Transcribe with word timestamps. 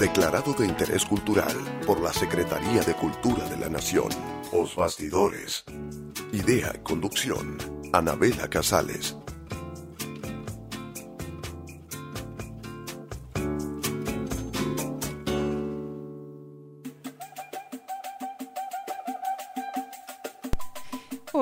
Declarado 0.00 0.54
de 0.54 0.64
interés 0.64 1.04
cultural 1.04 1.54
por 1.86 2.00
la 2.00 2.10
Secretaría 2.10 2.80
de 2.80 2.94
Cultura 2.94 3.44
de 3.50 3.58
la 3.58 3.68
Nación. 3.68 4.08
Os 4.50 4.74
Bastidores. 4.74 5.62
Idea 6.32 6.72
y 6.74 6.78
conducción. 6.78 7.58
Anabela 7.92 8.48
Casales. 8.48 9.14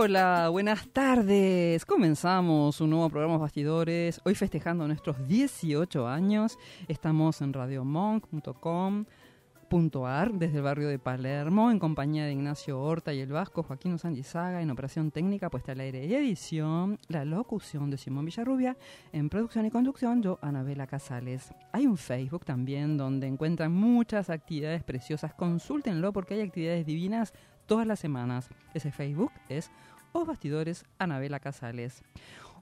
Hola, 0.08 0.48
buenas 0.48 0.88
tardes. 0.88 1.84
Comenzamos 1.84 2.80
un 2.80 2.88
nuevo 2.88 3.10
programa 3.10 3.36
Bastidores. 3.36 4.22
Hoy 4.24 4.34
festejando 4.34 4.86
nuestros 4.86 5.28
18 5.28 6.08
años. 6.08 6.58
Estamos 6.88 7.42
en 7.42 7.52
radiomonk.com.ar 7.52 10.32
desde 10.32 10.56
el 10.56 10.62
barrio 10.62 10.88
de 10.88 10.98
Palermo 10.98 11.70
en 11.70 11.78
compañía 11.78 12.24
de 12.24 12.32
Ignacio 12.32 12.80
Horta 12.80 13.12
y 13.12 13.20
el 13.20 13.30
Vasco 13.30 13.62
Joaquín 13.62 13.92
Usandizaga 13.92 14.62
en 14.62 14.70
operación 14.70 15.10
técnica 15.10 15.50
puesta 15.50 15.72
al 15.72 15.80
aire 15.80 16.06
y 16.06 16.14
edición, 16.14 16.98
la 17.08 17.26
locución 17.26 17.90
de 17.90 17.98
Simón 17.98 18.24
Villarrubia, 18.24 18.78
en 19.12 19.28
producción 19.28 19.66
y 19.66 19.70
conducción 19.70 20.22
yo, 20.22 20.38
Anabela 20.40 20.86
Casales. 20.86 21.52
Hay 21.70 21.86
un 21.86 21.98
Facebook 21.98 22.46
también 22.46 22.96
donde 22.96 23.26
encuentran 23.26 23.74
muchas 23.74 24.30
actividades 24.30 24.82
preciosas. 24.84 25.34
Consúltenlo 25.34 26.14
porque 26.14 26.32
hay 26.32 26.40
actividades 26.40 26.86
divinas 26.86 27.34
todas 27.68 27.86
las 27.86 28.00
semanas. 28.00 28.48
Ese 28.74 28.90
Facebook 28.90 29.30
es 29.48 29.70
Os 30.12 30.26
Bastidores 30.26 30.84
Anabela 30.98 31.38
Casales. 31.38 32.02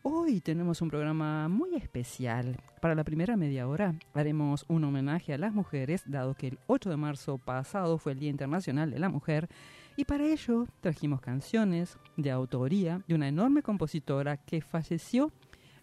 Hoy 0.02 0.41
tenemos 0.41 0.83
un 0.83 0.89
programa 0.89 1.48
muy 1.48 1.75
especial. 1.77 2.56
Para 2.80 2.94
la 2.94 3.05
primera 3.05 3.36
media 3.36 3.69
hora 3.69 3.94
haremos 4.14 4.64
un 4.69 4.84
homenaje 4.84 5.33
a 5.33 5.39
las 5.39 5.55
mujeres, 5.55 6.02
dado 6.06 6.34
que 6.34 6.48
el 6.48 6.58
8 6.67 6.91
de 6.91 6.97
marzo 6.97 7.39
pasado 7.39 7.98
fue 7.98 8.12
el 8.12 8.19
Día 8.19 8.30
Internacional 8.30 8.91
de 8.91 8.98
la 8.98 9.08
Mujer, 9.08 9.48
y 9.97 10.05
para 10.05 10.27
ello 10.27 10.67
trajimos 10.80 11.20
canciones 11.20 11.98
de 12.17 12.30
autoría 12.30 13.02
de 13.06 13.14
una 13.14 13.28
enorme 13.28 13.62
compositora 13.62 14.36
que 14.36 14.61
falleció 14.61 15.30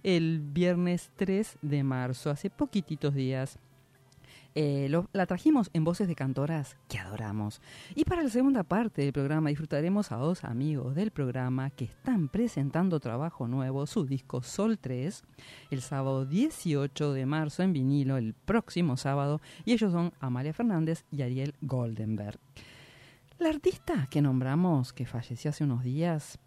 el 0.04 0.42
viernes 0.42 1.12
3 1.16 1.60
de 1.62 1.84
marzo, 1.84 2.30
hace 2.30 2.50
poquititos 2.50 3.14
días. 3.14 3.58
Eh, 4.56 4.88
la 5.14 5.26
trajimos 5.26 5.72
en 5.74 5.84
voces 5.84 6.08
de 6.08 6.16
cantoras 6.16 6.78
que 6.88 7.00
adoramos. 7.00 7.60
Y 7.96 8.06
para 8.06 8.22
la 8.22 8.30
segunda 8.30 8.64
parte 8.64 9.02
del 9.02 9.12
programa 9.12 9.50
disfrutaremos 9.50 10.12
a 10.12 10.18
dos 10.18 10.44
amigos 10.44 10.94
del 10.94 11.10
programa 11.10 11.72
que 11.72 11.86
están 11.86 12.28
presentando 12.28 13.00
trabajo 13.00 13.48
nuevo, 13.48 13.88
su 13.88 14.06
disco 14.06 14.44
Sol 14.44 14.78
3, 14.78 15.24
el 15.72 15.82
sábado 15.82 16.26
18 16.26 17.14
de 17.14 17.26
marzo 17.26 17.64
en 17.64 17.74
vinilo, 17.74 18.18
el 18.18 18.36
próximo 18.36 18.96
sábado, 18.96 19.42
y 19.66 19.74
ellos 19.74 19.92
son 19.92 20.14
Amalia 20.20 20.54
Fernández 20.54 21.04
y 21.12 21.24
Ariel 21.24 21.56
Goldenberg. 21.62 22.40
La 23.40 23.50
artista 23.50 24.08
que 24.12 24.22
nombramos, 24.22 24.94
que 24.94 25.08
falleció 25.08 25.50
hace 25.50 25.64
unos 25.64 25.84
días, 25.84 26.38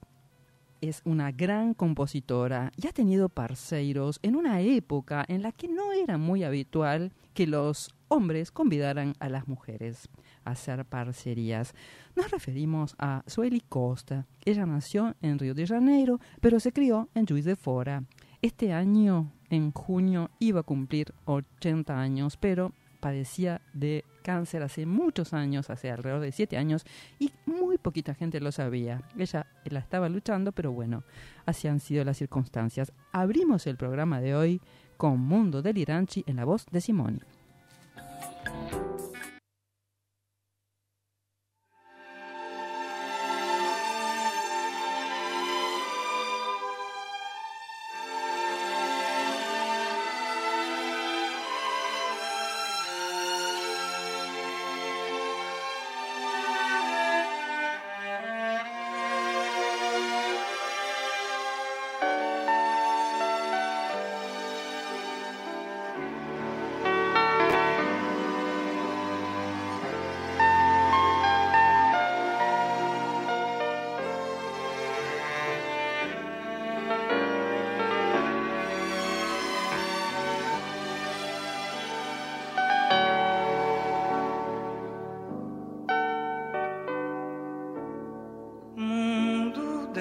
es 0.81 1.03
una 1.05 1.33
gran 1.33 1.75
compositora 1.75 2.71
y 2.77 2.87
ha 2.87 2.93
tenido 2.93 3.29
parceiros 3.29 4.21
en 4.23 4.37
una 4.37 4.61
época 4.61 5.25
en 5.27 5.43
la 5.43 5.51
que 5.51 5.69
no 5.69 5.93
era 5.93 6.19
muy 6.19 6.45
habitual 6.45 7.13
que 7.37 7.47
los 7.47 7.95
hombres 8.09 8.51
convidaran 8.51 9.15
a 9.21 9.29
las 9.29 9.47
mujeres 9.47 10.09
a 10.47 10.53
hacer 10.53 10.87
parcerías. 10.87 11.75
Nos 12.17 12.31
referimos 12.31 12.97
a 12.99 13.25
Sueli 13.27 13.61
Costa. 13.61 14.27
Ella 14.47 14.65
nació 14.65 15.15
en 15.21 15.39
Río 15.39 15.53
de 15.53 15.67
Janeiro, 15.67 16.19
pero 16.41 16.59
se 16.61 16.73
crió 16.73 17.11
en 17.15 17.27
Juiz 17.27 17.45
de 17.45 17.55
Fora. 17.55 18.05
Este 18.41 18.73
año, 18.73 19.33
en 19.51 19.71
junio, 19.73 20.31
iba 20.39 20.61
a 20.61 20.63
cumplir 20.63 21.13
80 21.27 22.01
años, 22.01 22.39
pero 22.39 22.73
padecía 23.01 23.61
de 23.75 24.07
cáncer 24.23 24.63
hace 24.63 24.87
muchos 24.87 25.35
años, 25.35 25.69
hace 25.69 25.91
alrededor 25.91 26.23
de 26.23 26.33
7 26.33 26.57
años, 26.57 26.87
y 27.19 27.33
muy 27.45 27.77
poquita 27.77 28.15
gente 28.15 28.41
lo 28.41 28.51
sabía. 28.51 29.03
Ella 29.19 29.47
la 29.67 29.81
estaba 29.81 30.09
luchando, 30.09 30.53
pero 30.53 30.73
bueno, 30.73 31.05
así 31.45 31.69
han 31.69 31.81
sido 31.81 32.03
las 32.03 32.17
circunstancias. 32.17 32.95
Abrimos 33.13 33.67
el 33.67 33.77
programa 33.77 34.23
de 34.23 34.35
hoy 34.35 34.63
con 34.97 35.21
Mundo 35.21 35.63
Deliranchi 35.63 36.25
en 36.27 36.37
la 36.37 36.45
voz 36.45 36.67
de 36.71 36.81
Simoni. 36.81 37.21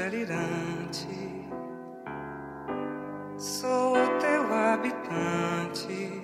Delirante, 0.09 1.07
sou 3.37 3.95
teu 4.19 4.53
habitante, 4.53 6.21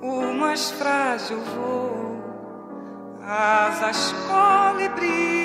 o 0.00 0.32
mais 0.32 0.70
frágil 0.70 1.40
voo, 1.40 2.22
asas 3.20 4.14
colibri. 4.28 5.39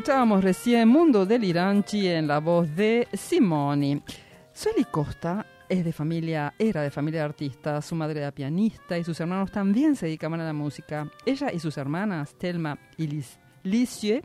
Escuchábamos 0.00 0.42
recién 0.42 0.88
Mundo 0.88 1.26
Deliranchi 1.26 2.08
en 2.08 2.26
la 2.26 2.38
voz 2.40 2.74
de 2.74 3.06
Simoni. 3.12 4.02
Sueli 4.50 4.84
Costa 4.84 5.44
es 5.68 5.84
de 5.84 5.92
familia, 5.92 6.54
era 6.58 6.80
de 6.80 6.90
familia 6.90 7.28
de 7.28 7.82
su 7.82 7.94
madre 7.94 8.20
era 8.20 8.30
pianista 8.32 8.96
y 8.96 9.04
sus 9.04 9.20
hermanos 9.20 9.52
también 9.52 9.96
se 9.96 10.06
dedicaban 10.06 10.40
a 10.40 10.44
la 10.46 10.54
música. 10.54 11.06
Ella 11.26 11.52
y 11.52 11.58
sus 11.58 11.76
hermanas, 11.76 12.34
Telma 12.38 12.78
y 12.96 13.08
Lis- 13.08 13.38
Licie, 13.62 14.22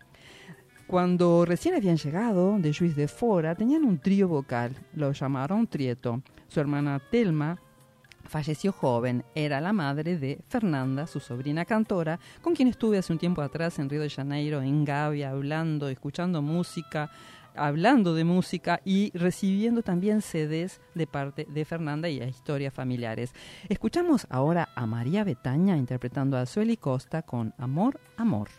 cuando 0.87 1.43
recién 1.43 1.75
habían 1.75 1.97
llegado 1.97 2.57
de 2.57 2.73
Juiz 2.73 2.95
de 2.95 3.09
Fora, 3.09 3.53
tenían 3.53 3.83
un 3.83 3.99
trío 3.99 4.29
vocal, 4.29 4.77
lo 4.93 5.11
llamaron 5.11 5.67
Trieto. 5.67 6.21
Su 6.47 6.61
hermana 6.61 7.01
Telma 7.11 7.59
falleció 8.25 8.71
joven, 8.71 9.23
era 9.33 9.61
la 9.61 9.73
madre 9.73 10.17
de 10.17 10.39
Fernanda, 10.47 11.07
su 11.07 11.19
sobrina 11.19 11.65
cantora, 11.65 12.19
con 12.41 12.55
quien 12.55 12.67
estuve 12.67 12.97
hace 12.97 13.13
un 13.13 13.19
tiempo 13.19 13.41
atrás 13.41 13.79
en 13.79 13.89
Río 13.89 14.01
de 14.01 14.09
Janeiro, 14.09 14.61
en 14.61 14.85
Gavia, 14.85 15.31
hablando, 15.31 15.87
escuchando 15.87 16.41
música, 16.41 17.11
hablando 17.55 18.13
de 18.13 18.23
música 18.23 18.81
y 18.83 19.11
recibiendo 19.17 19.81
también 19.81 20.21
CDs 20.21 20.81
de 20.93 21.07
parte 21.07 21.47
de 21.49 21.65
Fernanda 21.65 22.09
y 22.09 22.21
a 22.21 22.27
historias 22.27 22.73
familiares. 22.73 23.33
Escuchamos 23.69 24.27
ahora 24.29 24.69
a 24.75 24.85
María 24.85 25.23
Betaña 25.23 25.77
interpretando 25.77 26.37
a 26.37 26.45
Sueli 26.45 26.77
Costa 26.77 27.21
con 27.21 27.53
Amor, 27.57 27.99
Amor. 28.17 28.49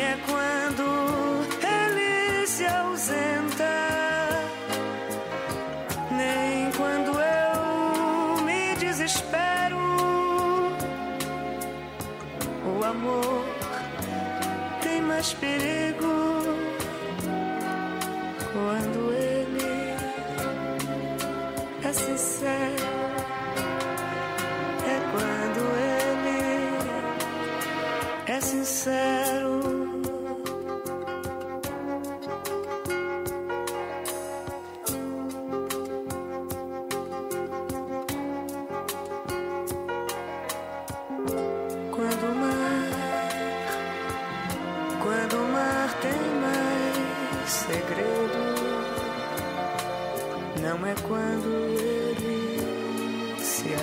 É 0.00 0.18
quando 0.26 0.85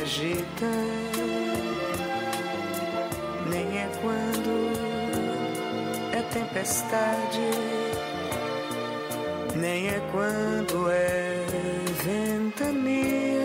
agita, 0.04 0.70
nem 3.50 3.78
é 3.78 3.90
quando 4.02 4.54
é 6.12 6.22
tempestade, 6.24 7.40
nem 9.56 9.88
é 9.88 10.02
quando 10.12 10.90
é 10.90 11.46
ventania. 12.04 13.44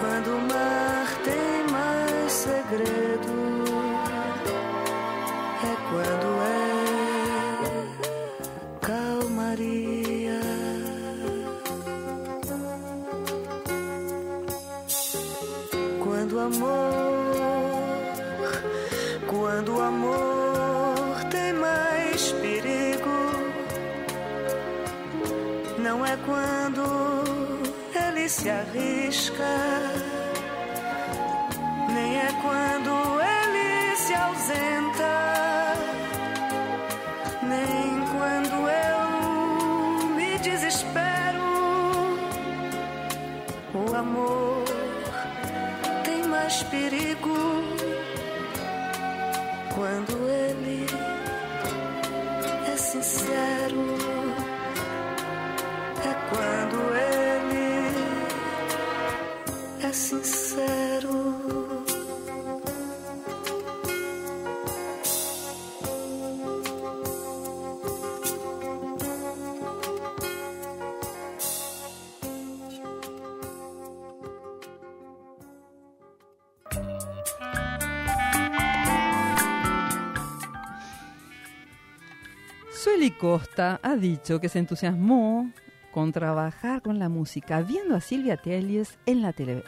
Quando 0.00 0.28
o 0.28 0.40
mar 0.50 1.06
tem 1.22 1.70
mais 1.70 2.32
segredo, 2.32 3.31
se 28.32 28.48
arrisca, 28.48 29.54
nem 31.94 32.16
é 32.18 32.30
quando 32.40 33.20
ele 33.20 33.96
se 33.96 34.14
ausenta, 34.14 35.74
nem 37.42 38.00
quando 38.14 38.56
eu 38.88 40.08
me 40.16 40.38
desespero. 40.38 41.42
O 43.74 43.94
amor 43.94 44.64
tem 46.02 46.26
mais 46.26 46.62
perigo 46.62 47.36
quando 49.74 50.14
ele 50.26 50.86
é 52.66 52.76
sincero, 52.78 53.61
Costa 83.22 83.78
ha 83.84 83.94
dicho 83.94 84.40
que 84.40 84.48
se 84.48 84.58
entusiasmó 84.58 85.48
con 85.92 86.10
trabajar 86.10 86.82
con 86.82 86.98
la 86.98 87.08
música 87.08 87.62
viendo 87.62 87.94
a 87.94 88.00
Silvia 88.00 88.36
Telles 88.36 88.98
en 89.06 89.22
la 89.22 89.32
tele. 89.32 89.62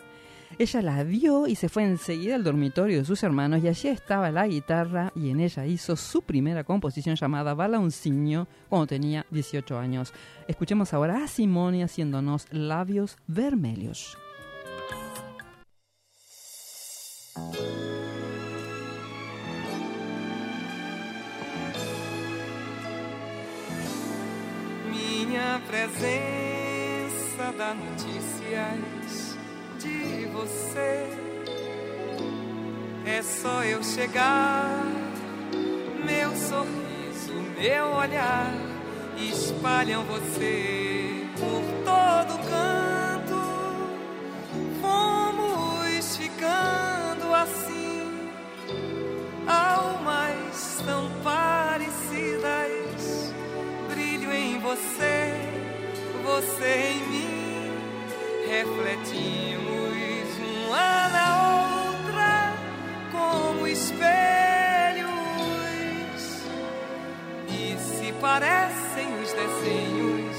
Ella 0.58 0.82
la 0.82 1.04
vio 1.04 1.46
y 1.46 1.54
se 1.54 1.68
fue 1.68 1.84
enseguida 1.84 2.34
al 2.34 2.42
dormitorio 2.42 2.98
de 2.98 3.04
sus 3.04 3.22
hermanos 3.22 3.62
y 3.62 3.68
allí 3.68 3.86
estaba 3.90 4.32
la 4.32 4.48
guitarra 4.48 5.12
y 5.14 5.30
en 5.30 5.38
ella 5.38 5.66
hizo 5.66 5.94
su 5.94 6.22
primera 6.22 6.64
composición 6.64 7.14
llamada 7.14 7.54
Balauncinho 7.54 8.48
cuando 8.68 8.88
tenía 8.88 9.24
18 9.30 9.78
años. 9.78 10.12
Escuchemos 10.48 10.92
ahora 10.92 11.22
a 11.22 11.28
Simone 11.28 11.84
haciéndonos 11.84 12.48
labios 12.50 13.18
vermelhos. 13.28 14.18
Presença 25.94 27.52
dá 27.56 27.74
notícias 27.74 29.38
de 29.78 30.26
você. 30.26 31.08
É 33.06 33.22
só 33.22 33.62
eu 33.64 33.82
chegar, 33.82 34.84
meu 36.04 36.34
sorriso, 36.34 37.34
meu 37.56 37.86
olhar 37.96 38.52
espalham 39.16 40.02
você 40.04 41.26
por 41.38 41.62
todo 41.84 42.38
canto. 42.48 43.40
Fomos 44.80 46.16
ficando 46.16 47.34
assim, 47.34 48.30
almas 49.46 50.82
tão 50.84 51.10
parecidas. 51.22 51.94
Brilho 53.88 54.32
em 54.32 54.58
você, 54.58 55.53
você 56.24 56.92
em 56.92 57.00
mim, 57.08 57.70
refletimos 58.48 60.38
uma 60.38 61.08
na 61.10 61.28
outra 61.92 62.56
como 63.12 63.66
espelhos 63.66 65.10
e 67.46 67.76
se 67.78 68.12
parecem 68.20 69.06
os 69.22 69.32
desenhos 69.32 70.36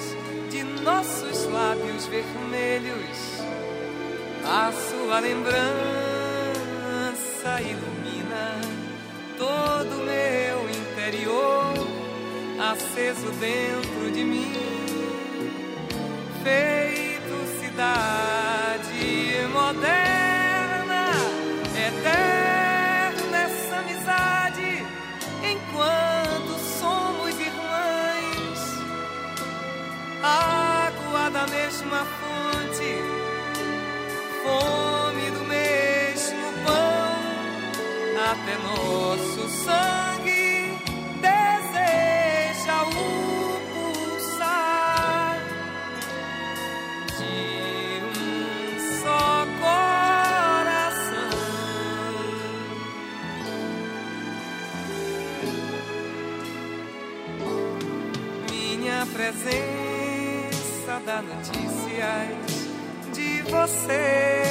de 0.49 0.63
nossos 0.81 1.45
lábios 1.45 2.07
vermelhos. 2.07 3.43
A 4.43 4.71
sua 4.71 5.19
lembrança 5.19 5.61
ilumina 7.61 8.59
todo 9.37 10.01
o 10.01 10.05
meu 10.05 10.69
interior, 10.69 11.73
aceso 12.59 13.31
dentro 13.39 14.11
de 14.11 14.23
mim, 14.23 14.74
feito 16.45 17.35
cidade 17.59 19.47
moderna, 19.51 21.09
eterna 21.73 23.37
essa 23.45 23.77
amizade, 23.77 24.85
enquanto 25.41 26.53
somos 26.79 27.33
irmãs, 27.39 28.59
água 30.21 31.31
da 31.31 31.47
mesma 31.47 32.05
fonte 32.19 32.91
fome 34.43 35.31
do 35.31 35.43
mesmo 35.45 36.47
pão, 36.63 37.15
até 38.31 38.55
nosso 38.59 39.49
sangue 39.49 40.34
presença 59.25 61.01
dá 61.03 61.21
notícias 61.21 62.67
de 63.11 63.41
você. 63.49 64.43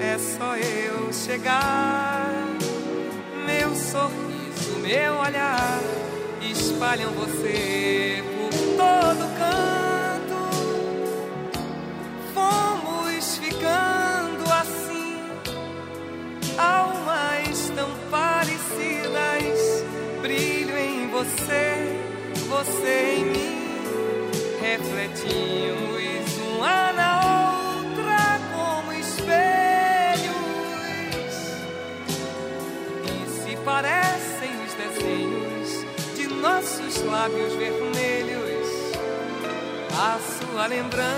É 0.00 0.18
só 0.18 0.56
eu 0.56 1.12
chegar. 1.12 2.28
Meu 3.46 3.74
sorriso, 3.76 4.78
meu 4.80 5.14
olhar 5.14 5.80
espalham 6.42 7.12
você 7.12 8.24
por 8.36 8.50
todo 8.76 9.28
canto. 9.38 10.40
Fomos 12.34 13.36
ficando 13.36 14.52
assim, 14.52 15.20
almas 16.58 17.70
tão 17.76 17.90
parecidas. 18.10 19.84
Brilho 20.20 20.76
em 20.76 21.08
você, 21.08 21.95
você 22.56 23.16
em 23.18 23.24
mim 23.26 24.30
refletimos 24.62 26.38
uma 26.56 26.90
na 26.92 27.20
outra 27.74 28.40
como 28.50 28.92
espelhos 28.94 30.34
e 33.04 33.28
se 33.28 33.56
parecem 33.58 34.52
os 34.64 34.72
desenhos 34.72 35.84
de 36.16 36.28
nossos 36.28 37.02
lábios 37.02 37.52
vermelhos. 37.52 38.66
A 39.92 40.18
sua 40.18 40.66
lembrança 40.66 41.12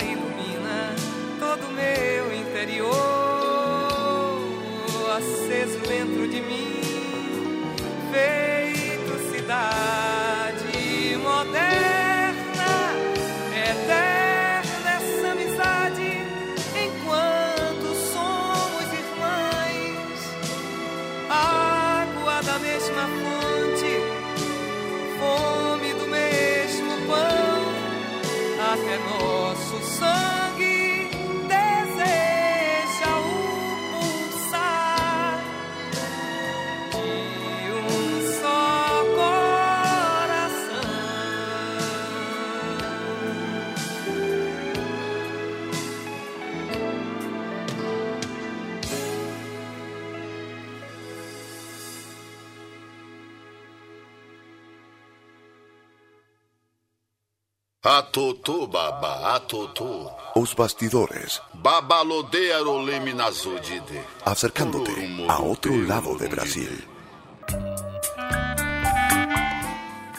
ilumina 0.00 0.94
todo 1.40 1.66
meu 1.72 2.32
interior, 2.32 2.94
aceso 5.16 5.80
dentro 5.80 6.28
de 6.28 6.40
mim, 6.40 6.82
feito 8.12 8.45
Atutu 57.88 58.66
baba, 58.66 59.36
atutu. 59.36 60.10
Os 60.34 60.56
bastidores, 60.56 61.40
acercándote 64.24 64.90
a 65.28 65.40
otro 65.40 65.72
lado 65.82 66.18
de 66.18 66.26
Brasil. 66.26 66.68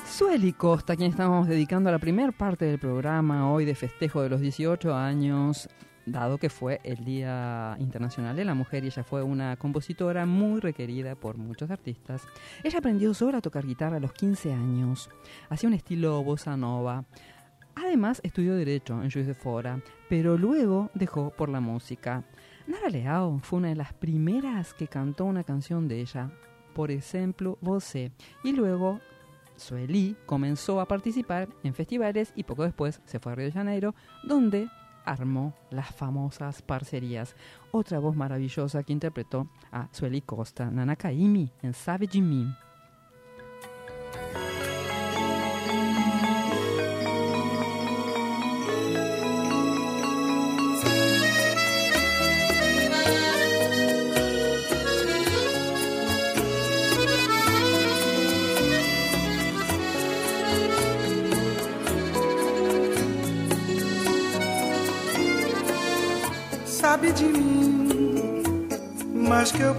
Sueli 0.06 0.54
Costa, 0.54 0.94
a 0.94 0.96
quien 0.96 1.12
estamos 1.12 1.50
dedicando 1.50 1.92
la 1.92 2.00
primera 2.00 2.32
parte 2.32 2.64
del 2.64 2.80
programa 2.80 3.52
hoy 3.52 3.66
de 3.66 3.76
festejo 3.76 4.22
de 4.22 4.30
los 4.30 4.40
18 4.40 4.96
años, 4.96 5.68
dado 6.06 6.38
que 6.38 6.50
fue 6.50 6.80
el 6.86 7.04
Día 7.04 7.76
Internacional 7.80 8.38
de 8.38 8.46
la 8.46 8.54
Mujer 8.54 8.86
y 8.86 8.88
ella 8.88 9.04
fue 9.04 9.24
una 9.24 9.58
compositora 9.58 10.26
muy 10.26 10.62
requerida 10.62 11.16
por 11.16 11.36
muchos 11.36 11.70
artistas. 11.70 12.26
Ella 12.64 12.80
aprendió 12.80 13.14
sola 13.14 13.40
a 13.40 13.42
tocar 13.42 13.66
guitarra 13.66 13.98
a 13.98 14.00
los 14.00 14.14
15 14.14 14.54
años, 14.54 15.10
hacía 15.50 15.68
un 15.68 15.76
estilo 15.76 16.24
bossa 16.24 16.56
nova. 16.56 17.04
Además, 17.79 18.19
estudió 18.24 18.55
Derecho 18.55 19.03
en 19.03 19.12
Juiz 19.12 19.27
de 19.27 19.36
Fora, 19.36 19.79
pero 20.10 20.36
luego 20.36 20.89
dejó 20.96 21.29
por 21.29 21.48
la 21.48 21.60
música. 21.60 22.24
Nara 22.65 22.89
Leao 22.89 23.38
fue 23.43 23.60
una 23.60 23.67
de 23.69 23.75
las 23.75 23.93
primeras 23.93 24.74
que 24.74 24.88
cantó 24.88 25.25
una 25.25 25.43
canción 25.43 25.88
de 25.88 26.01
ella, 26.01 26.31
por 26.74 26.89
ejemplo, 26.89 27.60
Você, 27.62 28.12
y 28.43 28.53
luego 28.53 29.00
Sueli 29.57 30.17
comenzó 30.25 30.81
a 30.81 30.88
participar 30.88 31.50
en 31.63 31.75
festivales 31.75 32.34
y 32.36 32.43
poco 32.43 32.63
después 32.63 33.00
se 33.05 33.19
fue 33.19 33.34
a 33.34 33.36
Río 33.36 33.46
de 33.46 33.51
Janeiro, 33.51 33.93
donde 34.24 34.69
armó 35.05 35.53
las 35.69 35.93
famosas 35.93 36.63
parcerías. 36.63 37.36
Otra 37.72 38.00
voz 38.00 38.15
maravillosa 38.15 38.81
que 38.81 38.93
interpretó 38.93 39.50
a 39.72 39.88
Sueli 39.91 40.22
Costa, 40.22 40.72
Nana 40.72 40.96
Kaimi, 40.96 41.51
en 41.62 41.74
Sabe 41.74 42.07
de 42.07 42.17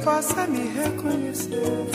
possa 0.05 0.47
me 0.47 0.69
reconhecer. 0.69 1.89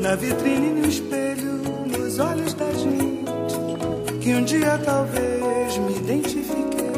Na 0.00 0.16
vitrine, 0.16 0.80
no 0.80 0.88
espelho, 0.88 1.52
nos 1.86 2.18
olhos 2.18 2.54
da 2.54 2.72
gente, 2.72 4.20
que 4.20 4.34
um 4.34 4.44
dia 4.44 4.78
talvez 4.84 5.78
me 5.78 5.96
identifiquei. 5.96 6.92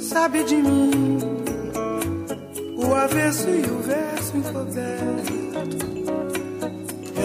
Sabe 0.00 0.44
de 0.44 0.56
mim, 0.56 1.18
o 2.76 2.94
avesso 2.94 3.48
e 3.48 3.62
o 3.62 3.78
verso 3.80 4.36
encoberto. 4.36 5.36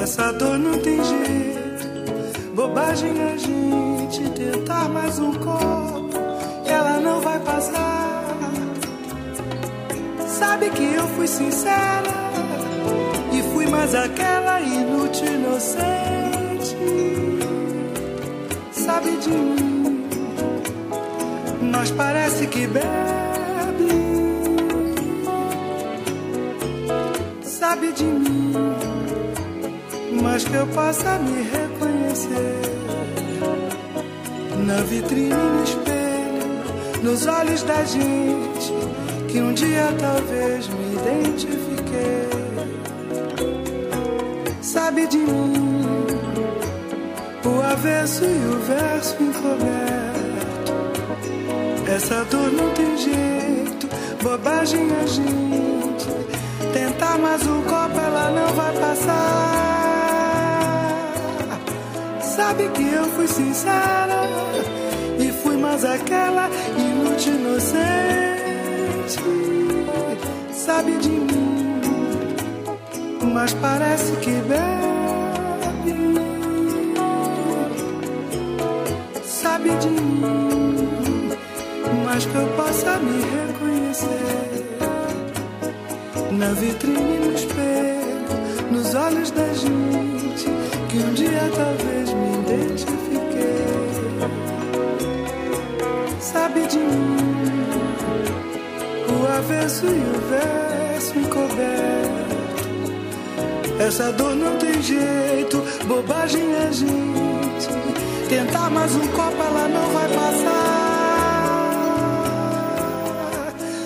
Essa 0.02 0.32
dor 0.34 0.58
não 0.58 0.80
tem 0.80 1.04
jeito, 1.04 2.56
bobagem 2.56 3.12
a 3.22 3.38
gente 3.38 4.30
tentar 4.32 4.90
mais 4.90 5.20
um 5.20 5.34
copo, 5.34 6.18
ela 6.66 7.00
não 7.00 7.22
vai 7.22 7.40
passar. 7.40 7.91
Sabe 10.42 10.72
que 10.72 10.84
eu 10.96 11.08
fui 11.10 11.28
sincera 11.28 12.02
e 13.32 13.44
fui 13.54 13.68
mais 13.68 13.94
aquela 13.94 14.60
inútil 14.60 15.28
inocente. 15.28 16.76
Sabe 18.72 19.18
de 19.18 19.30
mim, 19.30 20.10
mas 21.72 21.92
parece 21.92 22.48
que 22.48 22.66
bebe. 22.66 22.82
Sabe 27.44 27.92
de 27.92 28.04
mim, 28.04 28.54
mas 30.24 30.44
que 30.44 30.56
eu 30.56 30.66
possa 30.66 31.20
me 31.20 31.44
reconhecer 31.44 32.62
na 34.66 34.82
vitrine, 34.82 35.36
no 35.36 35.64
espelho, 35.64 37.04
nos 37.04 37.28
olhos 37.28 37.62
da 37.62 37.84
gente, 37.84 38.51
que 39.32 39.40
um 39.40 39.54
dia 39.54 39.96
talvez 39.98 40.68
me 40.68 40.94
identifiquei. 40.94 42.28
Sabe 44.62 45.08
de 45.08 45.18
mim, 45.18 46.08
o 47.46 47.62
avesso 47.62 48.26
e 48.26 48.28
o 48.28 48.60
verso 48.60 49.16
encoberto. 49.24 50.74
Essa 51.88 52.26
dor 52.26 52.52
não 52.52 52.74
tem 52.74 52.98
jeito, 52.98 53.88
bobagem 54.22 54.90
a 55.02 55.08
gente. 55.08 56.10
Tentar 56.74 57.18
mais 57.18 57.42
um 57.48 57.62
copo, 57.62 58.00
ela 58.00 58.32
não 58.32 58.54
vai 58.54 58.74
passar. 58.74 59.62
Sabe 62.22 62.68
que 62.70 62.84
eu 62.84 63.06
fui 63.16 63.28
sincera 63.28 64.28
e 65.20 65.32
fui 65.42 65.56
mais 65.56 65.86
aquela 65.86 66.50
inútil 66.78 67.34
inocente. 67.36 68.41
Sabe 70.74 70.98
de 71.00 71.10
mim, 71.10 71.82
mas 73.34 73.54
parece 73.56 74.14
que 74.24 74.32
bebe. 74.32 75.92
Sabe 79.22 79.70
de 79.82 79.90
mim, 79.90 81.30
mas 82.06 82.26
que 82.26 82.36
eu 82.36 82.48
possa 82.56 82.98
me 83.00 83.22
reconhecer 83.22 84.66
na 86.32 86.54
vitrine, 86.54 87.20
no 87.20 87.34
espelho, 87.34 88.72
nos 88.72 88.96
olhos 88.96 89.30
da 89.32 89.54
gente 89.54 90.46
que 90.88 90.98
um 91.00 91.14
dia 91.14 91.52
talvez 91.54 92.14
me 92.14 92.32
identifiquei. 92.46 93.66
Sabe 96.22 96.66
de 96.66 96.78
mim, 96.78 97.11
o 99.42 99.44
avesso 99.44 99.86
e 99.86 99.90
o 99.90 100.22
verso 100.30 101.18
encoberto. 101.18 102.32
Essa 103.80 104.12
dor 104.12 104.36
não 104.36 104.58
tem 104.58 104.82
jeito, 104.82 105.64
bobagem 105.86 106.44
a 106.56 106.72
gente. 106.72 107.70
Tentar 108.30 108.70
mais 108.70 108.96
um 108.96 109.08
copo, 109.08 109.42
ela 109.42 109.68
não 109.68 109.90
vai 109.94 110.08
passar. 110.10 110.62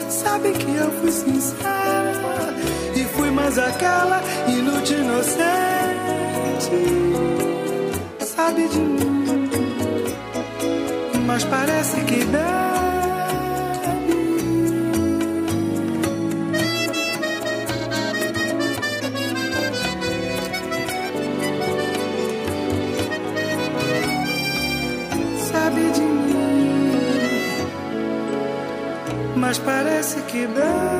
Sabe 0.09 0.51
que 0.51 0.75
eu 0.75 0.91
fui 0.99 1.11
sincera 1.11 2.53
e 2.95 3.03
fui 3.15 3.31
mais 3.31 3.57
aquela 3.57 4.21
inútil 4.47 4.99
inocente 4.99 5.55
sabe 8.19 8.67
de 8.67 8.79
mim, 8.79 9.49
mas 11.25 11.43
parece 11.45 12.01
que 12.01 12.25
bebe. 12.25 12.64
Parece 30.35 30.94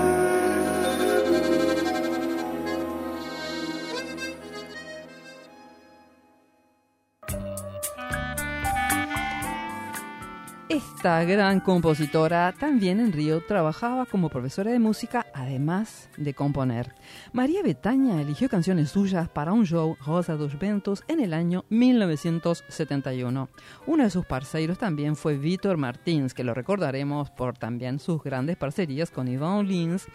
Esta 11.06 11.24
gran 11.24 11.60
compositora 11.60 12.52
también 12.60 13.00
en 13.00 13.14
Río 13.14 13.40
trabajaba 13.40 14.08
como 14.08 14.28
profesora 14.28 14.72
de 14.72 14.80
música, 14.80 15.28
además 15.36 16.10
de 16.18 16.34
componer. 16.34 16.96
María 17.32 17.62
Betaña 17.62 18.20
eligió 18.20 18.50
canciones 18.50 18.90
suyas 18.90 19.30
para 19.30 19.54
un 19.54 19.68
show 19.68 19.98
Rosa 20.04 20.36
dos 20.36 20.58
Ventos 20.58 21.04
en 21.08 21.20
el 21.20 21.36
año 21.36 21.64
1971. 21.70 23.50
Uno 23.86 24.04
de 24.04 24.10
sus 24.10 24.26
parceiros 24.26 24.80
también 24.80 25.16
fue 25.16 25.38
Víctor 25.38 25.78
Martins, 25.78 26.34
que 26.34 26.44
lo 26.44 26.56
recordaremos 26.56 27.30
por 27.30 27.56
también 27.56 28.00
sus 28.00 28.24
grandes 28.24 28.58
parcerías 28.58 29.12
con 29.12 29.28
Yvonne 29.28 29.70
Lins. 29.70 30.08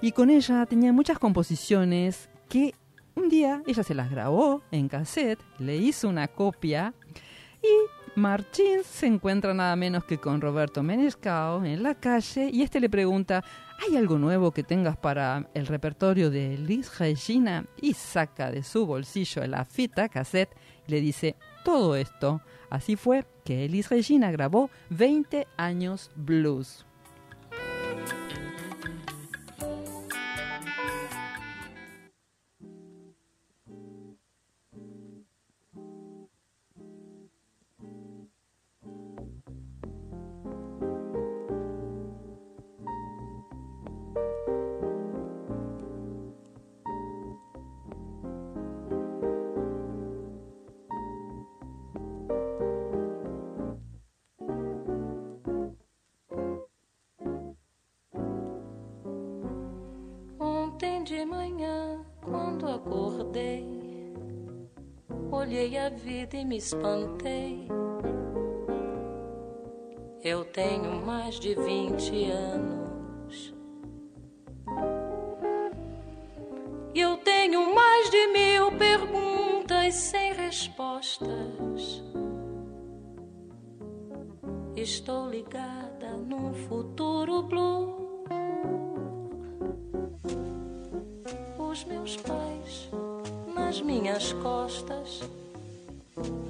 Y 0.00 0.12
con 0.12 0.30
ella 0.30 0.64
tenía 0.64 0.90
muchas 0.90 1.18
composiciones 1.18 2.30
que 2.48 2.74
un 3.14 3.28
día 3.28 3.62
ella 3.66 3.82
se 3.82 3.94
las 3.94 4.10
grabó 4.10 4.62
en 4.70 4.88
cassette, 4.88 5.40
le 5.58 5.76
hizo 5.76 6.08
una 6.08 6.28
copia 6.28 6.94
y 7.62 7.99
Martins 8.16 8.86
se 8.86 9.06
encuentra 9.06 9.54
nada 9.54 9.76
menos 9.76 10.04
que 10.04 10.18
con 10.18 10.40
Roberto 10.40 10.82
Menescao 10.82 11.64
en 11.64 11.82
la 11.82 11.94
calle 11.94 12.50
y 12.52 12.62
este 12.62 12.80
le 12.80 12.90
pregunta, 12.90 13.44
¿hay 13.78 13.96
algo 13.96 14.18
nuevo 14.18 14.50
que 14.50 14.64
tengas 14.64 14.96
para 14.96 15.48
el 15.54 15.66
repertorio 15.66 16.28
de 16.30 16.58
Liz 16.58 16.98
Regina? 16.98 17.66
Y 17.80 17.94
saca 17.94 18.50
de 18.50 18.64
su 18.64 18.84
bolsillo 18.84 19.46
la 19.46 19.64
fita 19.64 20.08
cassette 20.08 20.56
y 20.88 20.90
le 20.90 21.00
dice, 21.00 21.36
todo 21.64 21.94
esto. 21.94 22.42
Así 22.68 22.96
fue 22.96 23.24
que 23.44 23.68
Liz 23.68 23.88
Regina 23.88 24.30
grabó 24.30 24.70
20 24.90 25.46
años 25.56 26.10
blues. 26.16 26.84
E 66.36 66.44
me 66.44 66.56
espantei. 66.56 67.68
Eu 70.22 70.44
tenho 70.44 71.04
mais 71.04 71.40
de 71.40 71.54
vinte 71.54 72.30
anos. 72.30 73.54
E 76.94 77.00
eu 77.00 77.16
tenho 77.18 77.74
mais 77.74 78.10
de 78.10 78.26
mil 78.28 78.72
perguntas 78.72 79.94
sem 79.94 80.32
respostas. 80.34 82.02
Estou 84.76 85.28
ligada 85.28 86.16
num 86.16 86.52
futuro 86.52 87.42
blue. 87.42 88.24
Os 91.58 91.84
meus 91.84 92.16
pais 92.16 92.90
nas 93.54 93.80
minhas 93.80 94.32
costas, 94.32 95.20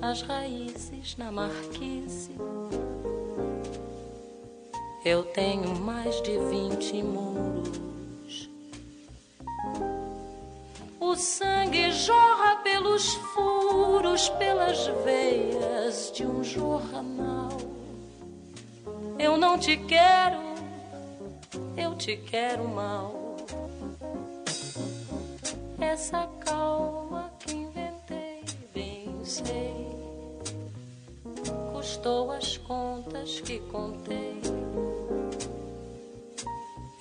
as 0.03 0.23
raízes 0.23 1.17
na 1.17 1.31
marquise. 1.31 2.35
Eu 5.05 5.25
tenho 5.25 5.77
mais 5.77 6.21
de 6.23 6.39
vinte 6.39 7.03
muros. 7.03 8.49
O 10.99 11.15
sangue 11.17 11.91
jorra 11.93 12.57
pelos 12.57 13.15
furos, 13.15 14.29
pelas 14.31 14.87
veias 15.05 16.13
de 16.15 16.27
um 16.27 16.43
jornal. 16.43 17.51
Eu 19.19 19.37
não 19.37 19.59
te 19.59 19.77
quero, 19.77 20.39
eu 21.77 21.95
te 21.95 22.17
quero 22.17 22.67
mal. 22.69 23.37
Essa 25.79 26.27
calma 26.45 27.00
custou 31.91 32.31
as 32.31 32.57
contas 32.57 33.41
que 33.41 33.59
contei. 33.59 34.41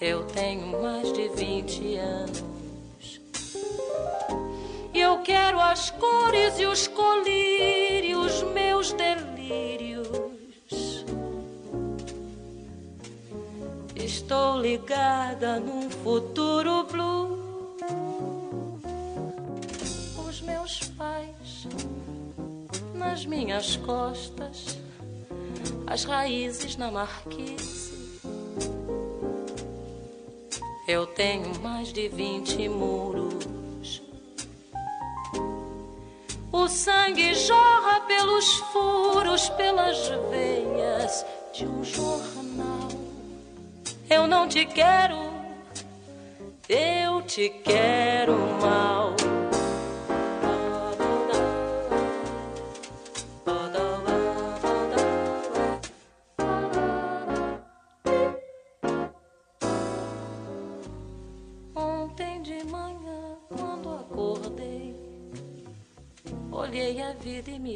Eu 0.01 0.25
tenho 0.25 0.81
mais 0.81 1.13
de 1.13 1.27
vinte 1.29 1.95
anos. 1.95 3.21
Eu 4.91 5.19
quero 5.19 5.59
as 5.59 5.91
cores 5.91 6.59
e 6.59 6.65
os 6.65 6.87
colírios, 6.87 8.41
meus 8.41 8.91
delírios. 8.93 10.07
Estou 13.95 14.59
ligada 14.59 15.59
num 15.59 15.87
futuro 15.87 16.85
blue. 16.85 17.77
Os 20.27 20.41
meus 20.41 20.79
pais 20.97 21.67
nas 22.99 23.25
minhas 23.25 23.75
costas, 23.77 24.78
as 25.89 26.03
raízes 26.03 26.77
na 26.77 26.91
marquise. 26.91 28.19
Eu 30.87 31.07
tenho 31.07 31.59
mais 31.61 31.91
de 31.91 32.07
vinte 32.09 32.69
muros. 32.69 34.01
O 36.51 36.67
sangue 36.67 37.33
jorra 37.33 38.01
pelos 38.01 38.53
furos, 38.71 39.49
pelas 39.49 39.97
veias 40.29 41.25
de 41.53 41.65
um 41.65 41.83
jornal. 41.83 42.89
Eu 44.09 44.27
não 44.27 44.47
te 44.47 44.65
quero, 44.65 45.17
eu 46.67 47.21
te 47.23 47.49
quero 47.49 48.33
mal. 48.61 49.08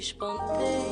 Espantei. 0.04 0.84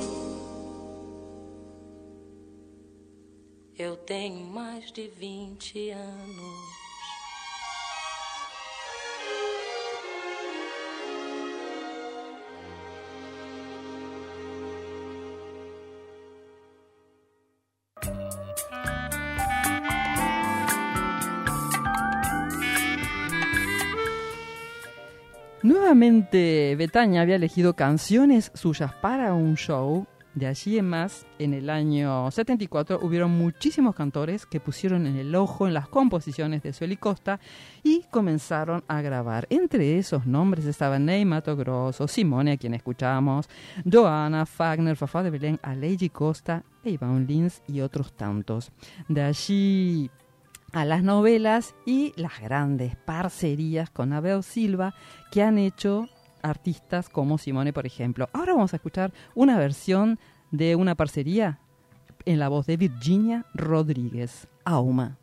Eu 3.78 3.97
tenho 3.97 4.45
mais 4.45 4.89
de 4.91 5.08
vinte 5.10 5.89
anos. 5.89 6.80
Betania 25.93 27.21
había 27.21 27.36
elegido 27.36 27.75
canciones 27.75 28.49
suyas 28.54 28.93
para 28.93 29.34
un 29.34 29.56
show. 29.56 30.08
De 30.34 30.47
allí 30.47 30.77
en 30.77 30.88
más, 30.88 31.25
en 31.38 31.54
el 31.54 31.69
año 31.69 32.32
74 32.32 32.99
hubieron 33.01 33.32
muchísimos 33.32 33.93
cantores 33.93 34.45
que 34.45 34.62
pusieron 34.62 35.06
en 35.06 35.17
el 35.17 35.36
ojo 35.36 35.67
en 35.67 35.73
las 35.73 35.89
composiciones 35.89 36.63
de 36.63 36.71
Sueli 36.71 36.95
Costa 36.95 37.41
y 37.84 38.04
comenzaron 38.10 38.86
a 38.88 39.01
grabar. 39.01 39.47
Entre 39.49 39.97
esos 39.97 40.25
nombres 40.25 40.65
estaban 40.65 41.06
Ney 41.06 41.25
Mato 41.25 41.58
Grosso, 41.58 42.08
Simone, 42.08 42.54
a 42.54 42.58
quien 42.58 42.73
escuchamos, 42.73 43.49
Joana, 43.84 44.45
Fagner, 44.45 44.95
Fafá 44.95 45.23
de 45.23 45.32
Belén, 45.32 45.60
Aleiji 45.62 46.08
Costa, 46.08 46.63
Iván 46.86 47.27
Lins 47.27 47.62
y 47.67 47.82
otros 47.82 48.13
tantos. 48.13 48.71
De 49.10 49.21
allí 49.21 50.10
a 50.71 50.86
las 50.86 51.03
novelas 51.03 51.75
y 51.86 52.13
las 52.15 52.39
grandes 52.39 52.95
parcerías 52.95 53.89
con 53.89 54.13
Abel 54.13 54.43
Silva 54.43 54.93
que 55.31 55.43
han 55.43 55.57
hecho 55.57 56.07
artistas 56.41 57.10
como 57.10 57.38
Simone, 57.38 57.73
por 57.73 57.86
ejemplo. 57.86 58.29
Ahora 58.34 58.53
vamos 58.53 58.73
a 58.73 58.77
escuchar 58.77 59.12
una 59.36 59.57
versión 59.57 60.19
de 60.51 60.75
una 60.75 60.95
parcería 60.95 61.60
en 62.25 62.39
la 62.39 62.49
voz 62.49 62.65
de 62.65 62.77
Virginia 62.77 63.45
Rodríguez, 63.53 64.47
Auma. 64.65 65.17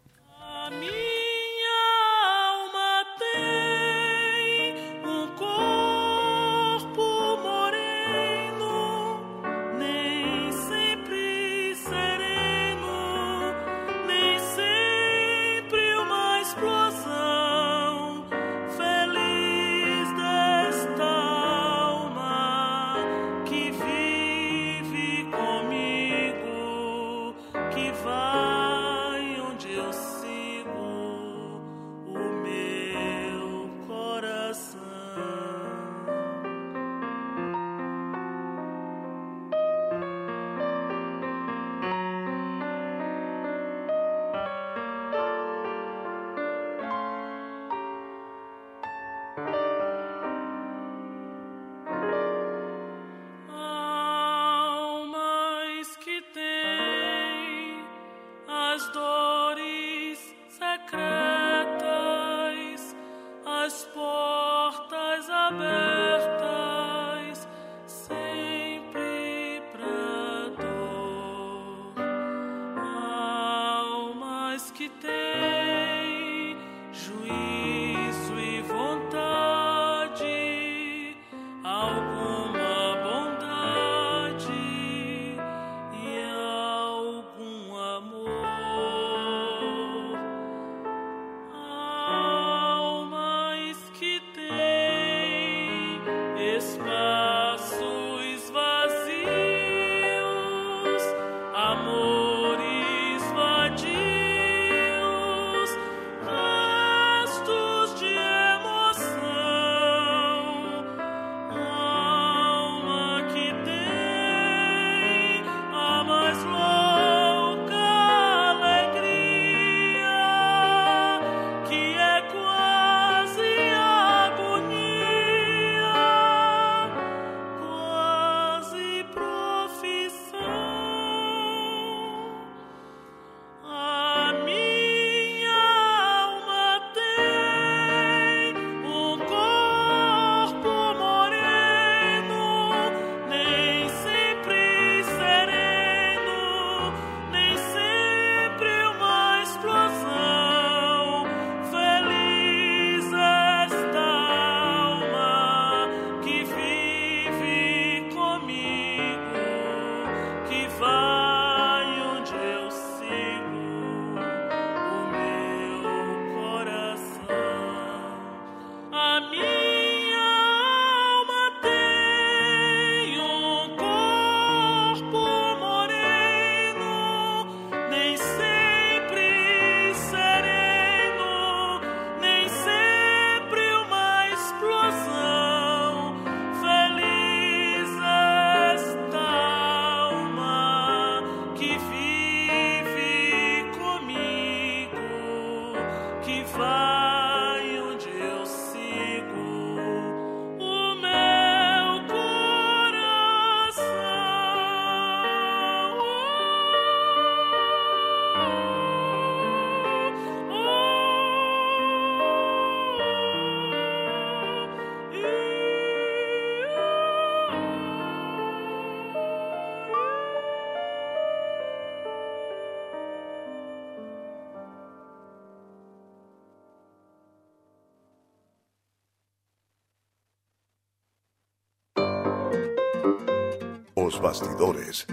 Los 234.08 234.22
bastidores. 234.22 235.06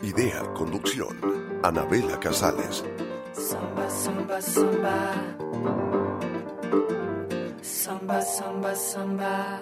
Idea, 0.00 0.42
conducción, 0.54 1.14
Anabela 1.62 2.18
Casales. 2.18 2.82
Samba, 3.34 3.90
samba, 3.90 4.40
samba. 4.40 5.12
Samba, 7.60 8.22
samba, 8.22 8.74
samba. 8.74 9.60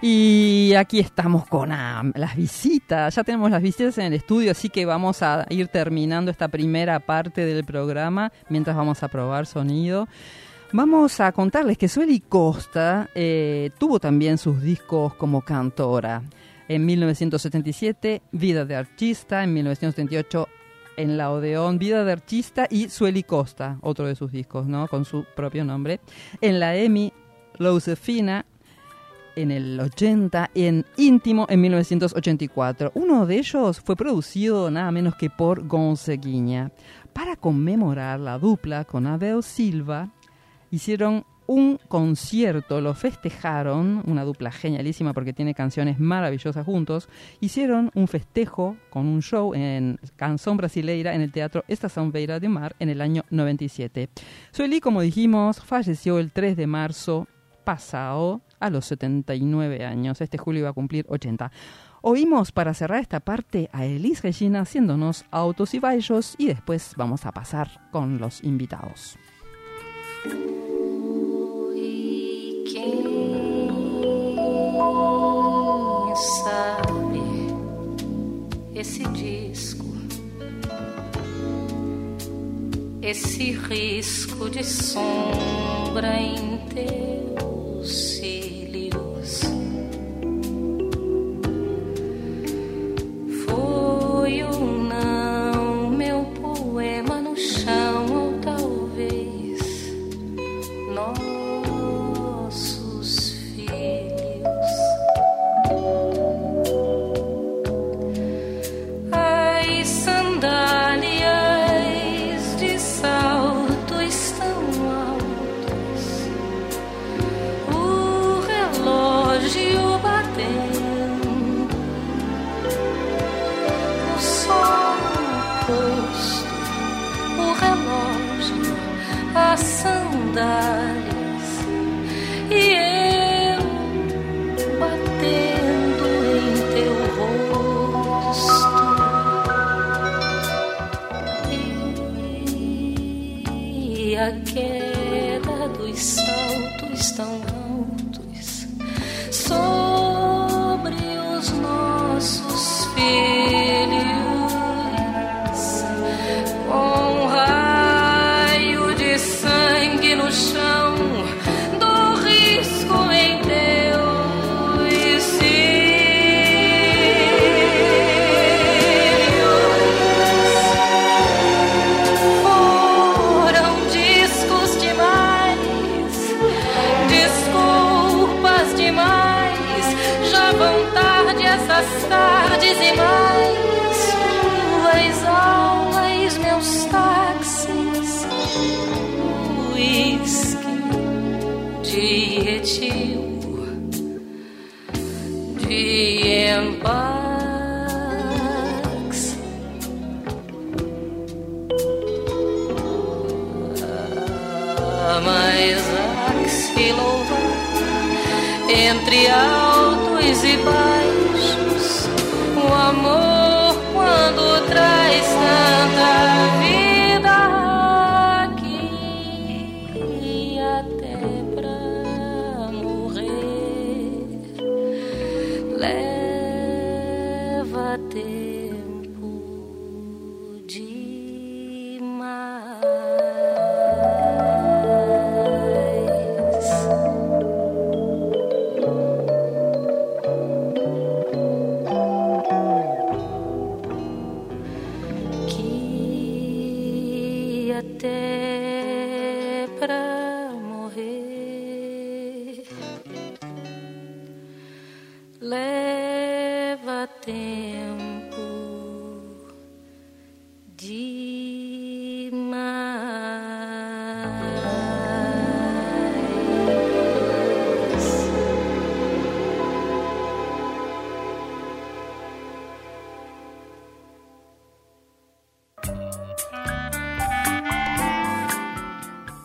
Y 0.00 0.72
aquí 0.74 0.98
estamos 1.00 1.46
con 1.46 1.72
ah, 1.72 2.02
las 2.14 2.36
visitas, 2.36 3.14
ya 3.14 3.22
tenemos 3.22 3.50
las 3.50 3.60
visitas 3.60 3.98
en 3.98 4.06
el 4.06 4.14
estudio, 4.14 4.50
así 4.52 4.70
que 4.70 4.86
vamos 4.86 5.22
a 5.22 5.44
ir 5.50 5.68
terminando 5.68 6.30
esta 6.30 6.48
primera 6.48 7.00
parte 7.00 7.44
del 7.44 7.64
programa 7.64 8.32
mientras 8.48 8.74
vamos 8.74 9.02
a 9.02 9.08
probar 9.08 9.44
sonido. 9.44 10.08
Vamos 10.74 11.20
a 11.20 11.32
contarles 11.32 11.76
que 11.76 11.86
Sueli 11.86 12.20
Costa 12.20 13.10
eh, 13.14 13.70
tuvo 13.76 14.00
también 14.00 14.38
sus 14.38 14.62
discos 14.62 15.12
como 15.16 15.42
cantora. 15.42 16.22
En 16.66 16.86
1977, 16.86 18.22
Vida 18.32 18.64
de 18.64 18.76
Artista, 18.76 19.44
en 19.44 19.52
1978, 19.52 20.48
en 20.96 21.18
la 21.18 21.30
Odeón, 21.30 21.78
Vida 21.78 22.04
de 22.04 22.12
Artista 22.12 22.68
y 22.70 22.88
Sueli 22.88 23.22
Costa, 23.22 23.76
otro 23.82 24.06
de 24.06 24.14
sus 24.14 24.32
discos, 24.32 24.66
¿no? 24.66 24.88
Con 24.88 25.04
su 25.04 25.26
propio 25.36 25.62
nombre. 25.62 26.00
En 26.40 26.58
la 26.58 26.74
EMI, 26.74 27.12
Josefina, 27.58 28.46
en 29.36 29.50
el 29.50 29.78
80, 29.78 30.52
en 30.54 30.86
Íntimo 30.96 31.46
en 31.50 31.60
1984. 31.60 32.92
Uno 32.94 33.26
de 33.26 33.36
ellos 33.36 33.78
fue 33.78 33.94
producido 33.94 34.70
nada 34.70 34.90
menos 34.90 35.16
que 35.16 35.28
por 35.28 35.66
Gonzaguinha. 35.66 36.72
Para 37.12 37.36
conmemorar 37.36 38.20
la 38.20 38.38
dupla 38.38 38.86
con 38.86 39.06
Abel 39.06 39.42
Silva, 39.42 40.08
hicieron 40.72 41.24
un 41.46 41.78
concierto, 41.88 42.80
lo 42.80 42.94
festejaron, 42.94 44.02
una 44.06 44.24
dupla 44.24 44.50
genialísima 44.50 45.12
porque 45.12 45.32
tiene 45.32 45.54
canciones 45.54 46.00
maravillosas 46.00 46.64
juntos, 46.64 47.08
hicieron 47.40 47.90
un 47.94 48.08
festejo 48.08 48.76
con 48.90 49.06
un 49.06 49.22
show 49.22 49.52
en 49.54 49.98
Canción 50.16 50.56
Brasileira 50.56 51.14
en 51.14 51.20
el 51.20 51.30
Teatro 51.30 51.62
Estación 51.68 52.10
Beira 52.10 52.40
de 52.40 52.48
Mar 52.48 52.74
en 52.78 52.88
el 52.88 53.00
año 53.00 53.24
97. 53.30 54.08
Sueli, 54.50 54.80
como 54.80 55.02
dijimos, 55.02 55.60
falleció 55.60 56.18
el 56.18 56.32
3 56.32 56.56
de 56.56 56.66
marzo 56.66 57.28
pasado 57.64 58.40
a 58.58 58.70
los 58.70 58.86
79 58.86 59.84
años. 59.84 60.20
Este 60.20 60.38
julio 60.38 60.60
iba 60.60 60.70
a 60.70 60.74
cumplir 60.74 61.04
80. 61.08 61.52
Oímos 62.00 62.50
para 62.50 62.74
cerrar 62.74 63.00
esta 63.00 63.20
parte 63.20 63.68
a 63.72 63.84
Elis 63.84 64.22
Regina 64.22 64.62
haciéndonos 64.62 65.24
autos 65.30 65.74
y 65.74 65.78
vallos 65.78 66.34
y 66.38 66.46
después 66.46 66.94
vamos 66.96 67.26
a 67.26 67.32
pasar 67.32 67.90
con 67.92 68.18
los 68.18 68.42
invitados. 68.42 69.18
Esse 78.82 79.04
disco, 79.10 79.86
esse 83.00 83.52
risco 83.52 84.50
de 84.50 84.64
sombra 84.64 86.16
em 86.16 86.58
teus 86.66 88.16
cílios. 88.16 89.42
Foi 93.46 94.42
um 94.42 94.71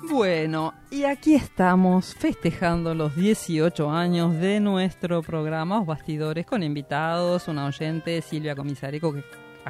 Bueno, 0.09 0.73
y 0.89 1.03
aquí 1.03 1.35
estamos 1.35 2.15
festejando 2.15 2.95
los 2.95 3.15
18 3.15 3.91
años 3.91 4.33
de 4.39 4.59
nuestro 4.59 5.21
programa 5.21 5.81
Os 5.81 5.85
Bastidores 5.85 6.47
con 6.47 6.63
invitados, 6.63 7.47
una 7.47 7.67
oyente, 7.67 8.23
Silvia 8.23 8.55
Comisarico, 8.55 9.13
que 9.13 9.23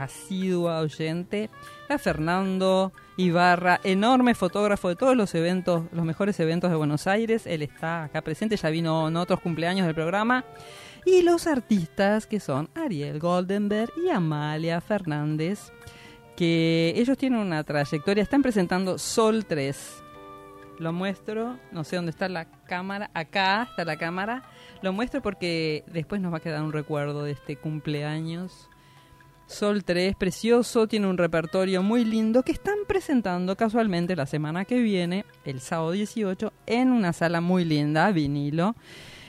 asidua 0.04 0.80
oyente, 0.80 1.50
a 1.90 1.98
Fernando 1.98 2.92
Ibarra, 3.18 3.80
enorme 3.84 4.36
fotógrafo 4.36 4.90
de 4.90 4.96
todos 4.96 5.16
los 5.16 5.34
eventos, 5.36 5.84
los 5.92 6.06
mejores 6.06 6.40
eventos 6.40 6.70
de 6.70 6.78
Buenos 6.78 7.08
Aires. 7.08 7.48
Él 7.48 7.62
está 7.62 8.06
acá 8.06 8.22
presente, 8.22 8.58
ya 8.58 8.70
vino 8.70 9.08
en 9.08 9.16
otros 9.18 9.40
cumpleaños 9.40 9.86
del 9.86 9.96
programa. 9.96 10.46
Y 11.06 11.22
los 11.22 11.48
artistas 11.48 12.28
que 12.28 12.40
son 12.40 12.70
Ariel 12.76 13.20
Goldenberg 13.20 13.92
y 14.06 14.10
Amalia 14.10 14.82
Fernández, 14.82 15.72
que 16.36 16.94
ellos 16.96 17.18
tienen 17.18 17.40
una 17.40 17.64
trayectoria, 17.64 18.22
están 18.22 18.44
presentando 18.44 18.98
Sol 18.98 19.46
3. 19.46 20.04
Lo 20.80 20.94
muestro, 20.94 21.58
no 21.72 21.84
sé 21.84 21.96
dónde 21.96 22.12
está 22.12 22.30
la 22.30 22.46
cámara, 22.46 23.10
acá 23.16 23.68
está 23.70 23.84
la 23.84 23.98
cámara. 23.98 24.44
Lo 24.82 24.94
muestro 24.94 25.22
porque 25.22 25.84
después 25.88 26.22
nos 26.22 26.32
va 26.32 26.38
a 26.38 26.42
quedar 26.42 26.62
un 26.62 26.72
recuerdo 26.72 27.24
de 27.24 27.32
este 27.32 27.56
cumpleaños. 27.56 28.70
Sol 29.48 29.86
3, 29.86 30.18
precioso, 30.18 30.88
tiene 30.88 31.08
un 31.08 31.18
repertorio 31.18 31.82
muy 31.82 32.04
lindo 32.04 32.44
que 32.44 32.52
están 32.52 32.80
presentando 32.86 33.56
casualmente 33.56 34.14
la 34.14 34.26
semana 34.26 34.66
que 34.66 34.78
viene, 34.78 35.24
el 35.46 35.62
sábado 35.62 35.92
18, 35.92 36.52
en 36.66 36.92
una 36.92 37.14
sala 37.14 37.40
muy 37.40 37.64
linda, 37.64 38.12
vinilo. 38.12 38.76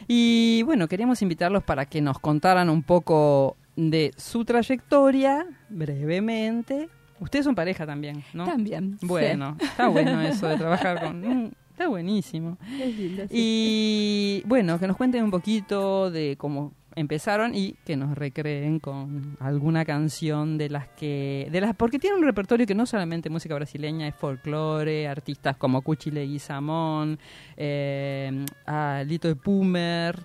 Y 0.08 0.64
bueno, 0.64 0.88
queríamos 0.88 1.22
invitarlos 1.22 1.62
para 1.62 1.86
que 1.86 2.00
nos 2.00 2.18
contaran 2.18 2.68
un 2.68 2.82
poco 2.82 3.56
de 3.76 4.12
su 4.16 4.44
trayectoria, 4.44 5.46
brevemente. 5.68 6.88
Ustedes 7.20 7.44
son 7.44 7.54
pareja 7.54 7.86
también, 7.86 8.24
¿no? 8.32 8.44
También. 8.44 8.98
Bueno, 9.02 9.56
está 9.60 9.86
bueno 9.86 10.20
eso 10.22 10.48
de 10.48 10.56
trabajar 10.56 11.00
con... 11.00 11.20
mm, 11.44 11.50
Está 11.70 11.86
buenísimo. 11.86 12.58
Es 12.80 12.98
lindo, 12.98 13.22
sí. 13.28 13.28
Y 13.30 14.42
bueno, 14.48 14.80
que 14.80 14.88
nos 14.88 14.96
cuenten 14.96 15.22
un 15.22 15.30
poquito 15.30 16.10
de 16.10 16.34
cómo 16.36 16.72
empezaron 16.96 17.54
y 17.54 17.74
que 17.84 17.96
nos 17.96 18.16
recreen 18.16 18.80
con 18.80 19.36
alguna 19.40 19.84
canción 19.84 20.58
de 20.58 20.70
las 20.70 20.88
que 20.88 21.48
de 21.50 21.60
las 21.60 21.74
porque 21.76 21.98
tiene 21.98 22.16
un 22.16 22.24
repertorio 22.24 22.66
que 22.66 22.74
no 22.74 22.86
solamente 22.86 23.30
música 23.30 23.54
brasileña 23.54 24.08
es 24.08 24.14
folclore 24.14 25.06
artistas 25.06 25.56
como 25.56 25.82
Cuchi 25.82 26.10
Leguizamón 26.10 27.18
eh, 27.56 28.44
a 28.66 29.04
Lito 29.06 29.28
de 29.28 29.36
Pumer 29.36 30.18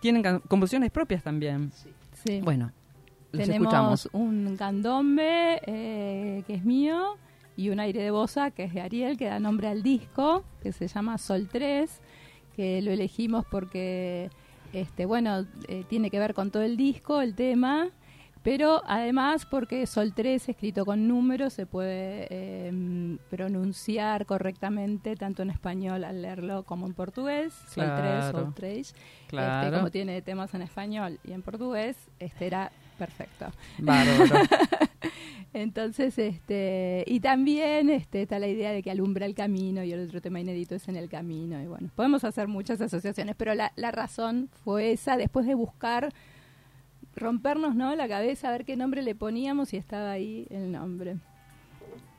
tienen 0.00 0.40
composiciones 0.40 0.90
propias 0.90 1.22
también. 1.22 1.70
Sí. 2.24 2.40
bueno 2.42 2.72
los 3.32 3.44
Tenemos 3.44 3.68
escuchamos. 3.68 4.08
un 4.12 4.56
candombe 4.56 5.60
eh, 5.66 6.42
que 6.46 6.54
es 6.54 6.64
mío 6.64 7.16
y 7.56 7.68
un 7.70 7.78
aire 7.78 8.02
de 8.02 8.10
bosa 8.10 8.50
que 8.50 8.64
es 8.64 8.74
de 8.74 8.80
Ariel, 8.80 9.16
que 9.16 9.26
da 9.26 9.38
nombre 9.38 9.68
al 9.68 9.82
disco, 9.82 10.44
que 10.62 10.72
se 10.72 10.88
llama 10.88 11.18
Sol 11.18 11.48
3, 11.50 12.00
que 12.56 12.82
lo 12.82 12.90
elegimos 12.90 13.44
porque, 13.50 14.30
este, 14.72 15.04
bueno, 15.06 15.46
eh, 15.68 15.84
tiene 15.88 16.10
que 16.10 16.18
ver 16.18 16.34
con 16.34 16.50
todo 16.50 16.62
el 16.62 16.76
disco, 16.76 17.20
el 17.20 17.34
tema, 17.34 17.88
pero 18.42 18.82
además 18.86 19.44
porque 19.44 19.86
Sol 19.86 20.14
3 20.14 20.48
escrito 20.48 20.86
con 20.86 21.06
números 21.08 21.52
se 21.52 21.66
puede 21.66 22.26
eh, 22.30 23.18
pronunciar 23.28 24.24
correctamente 24.24 25.14
tanto 25.16 25.42
en 25.42 25.50
español 25.50 26.04
al 26.04 26.22
leerlo 26.22 26.62
como 26.62 26.86
en 26.86 26.94
portugués, 26.94 27.52
Sol 27.52 27.84
3, 27.84 27.96
Claro. 27.96 28.38
Sol 28.38 28.54
3. 28.54 28.94
Claro. 29.28 29.66
Este, 29.66 29.76
como 29.78 29.90
tiene 29.90 30.22
temas 30.22 30.54
en 30.54 30.62
español 30.62 31.18
y 31.24 31.32
en 31.32 31.42
portugués, 31.42 31.96
este 32.18 32.46
era 32.46 32.72
perfecto. 32.98 33.46
Bárbaro. 33.78 34.46
Entonces, 35.52 36.16
este, 36.18 37.04
y 37.06 37.18
también 37.20 37.90
este, 37.90 38.22
está 38.22 38.38
la 38.38 38.46
idea 38.46 38.70
de 38.70 38.82
que 38.82 38.90
alumbra 38.90 39.26
el 39.26 39.34
camino 39.34 39.82
y 39.82 39.92
el 39.92 40.06
otro 40.06 40.20
tema 40.20 40.40
inédito 40.40 40.76
es 40.76 40.86
en 40.88 40.96
el 40.96 41.08
camino. 41.08 41.60
Y 41.60 41.66
bueno, 41.66 41.90
podemos 41.96 42.22
hacer 42.22 42.46
muchas 42.46 42.80
asociaciones, 42.80 43.34
pero 43.36 43.54
la, 43.54 43.72
la 43.74 43.90
razón 43.90 44.48
fue 44.64 44.92
esa, 44.92 45.16
después 45.16 45.46
de 45.46 45.54
buscar, 45.54 46.12
rompernos 47.16 47.74
¿no? 47.74 47.94
la 47.94 48.08
cabeza, 48.08 48.48
a 48.48 48.52
ver 48.52 48.64
qué 48.64 48.76
nombre 48.76 49.02
le 49.02 49.14
poníamos 49.14 49.72
y 49.74 49.76
estaba 49.76 50.12
ahí 50.12 50.46
el 50.50 50.70
nombre. 50.70 51.16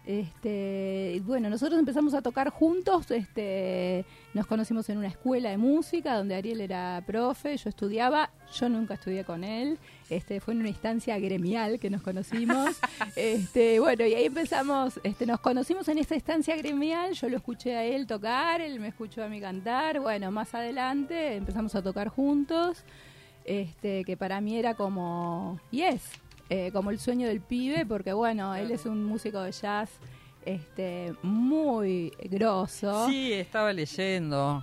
Este, 0.06 1.22
bueno, 1.26 1.50
nosotros 1.50 1.78
empezamos 1.80 2.16
a 2.16 2.24
tocar 2.24 2.50
juntos, 2.50 3.12
este, 3.12 4.04
nos 4.34 4.48
conocimos 4.48 4.90
en 4.90 4.98
una 4.98 5.08
escuela 5.08 5.52
de 5.52 5.58
música 5.58 6.16
donde 6.16 6.34
Ariel 6.34 6.60
era 6.62 7.04
profe, 7.06 7.56
yo 7.56 7.70
estudiaba, 7.70 8.32
yo 8.52 8.68
nunca 8.68 8.96
estudié 8.96 9.24
con 9.24 9.44
él, 9.44 9.78
este, 10.12 10.42
fue 10.42 10.54
en 10.54 10.60
una 10.60 10.70
instancia 10.70 11.18
gremial 11.18 11.80
que 11.80 11.90
nos 11.90 12.02
conocimos, 12.02 12.76
este, 13.16 13.80
bueno, 13.80 14.06
y 14.06 14.14
ahí 14.14 14.26
empezamos, 14.26 15.00
este, 15.04 15.26
nos 15.26 15.40
conocimos 15.40 15.88
en 15.88 15.98
esta 16.00 16.16
instancia 16.16 16.56
gremial, 16.58 17.14
yo 17.14 17.30
lo 17.30 17.38
escuché 17.38 17.78
a 17.78 17.86
él 17.86 18.06
tocar, 18.06 18.60
él 18.60 18.80
me 18.82 18.90
escuchó 18.90 19.24
a 19.24 19.30
mí 19.30 19.40
cantar, 19.40 20.02
bueno, 20.02 20.30
más 20.30 20.54
adelante 20.54 21.36
empezamos 21.36 21.74
a 21.76 21.82
tocar 21.82 22.10
juntos, 22.10 22.84
este, 23.46 24.04
que 24.04 24.18
para 24.18 24.42
mí 24.42 24.58
era 24.58 24.76
como, 24.76 25.62
y 25.72 25.84
es, 25.84 26.04
eh, 26.50 26.72
como 26.74 26.92
el 26.92 27.00
sueño 27.00 27.30
del 27.30 27.40
pibe, 27.40 27.86
porque 27.86 28.12
bueno, 28.12 28.54
él 28.56 28.72
es 28.72 28.86
un 28.86 29.06
músico 29.06 29.42
de 29.42 29.54
jazz 29.54 29.92
este, 30.46 31.14
muy 31.22 32.12
grosso. 32.30 33.08
sí 33.08 33.32
estaba 33.32 33.72
leyendo 33.72 34.62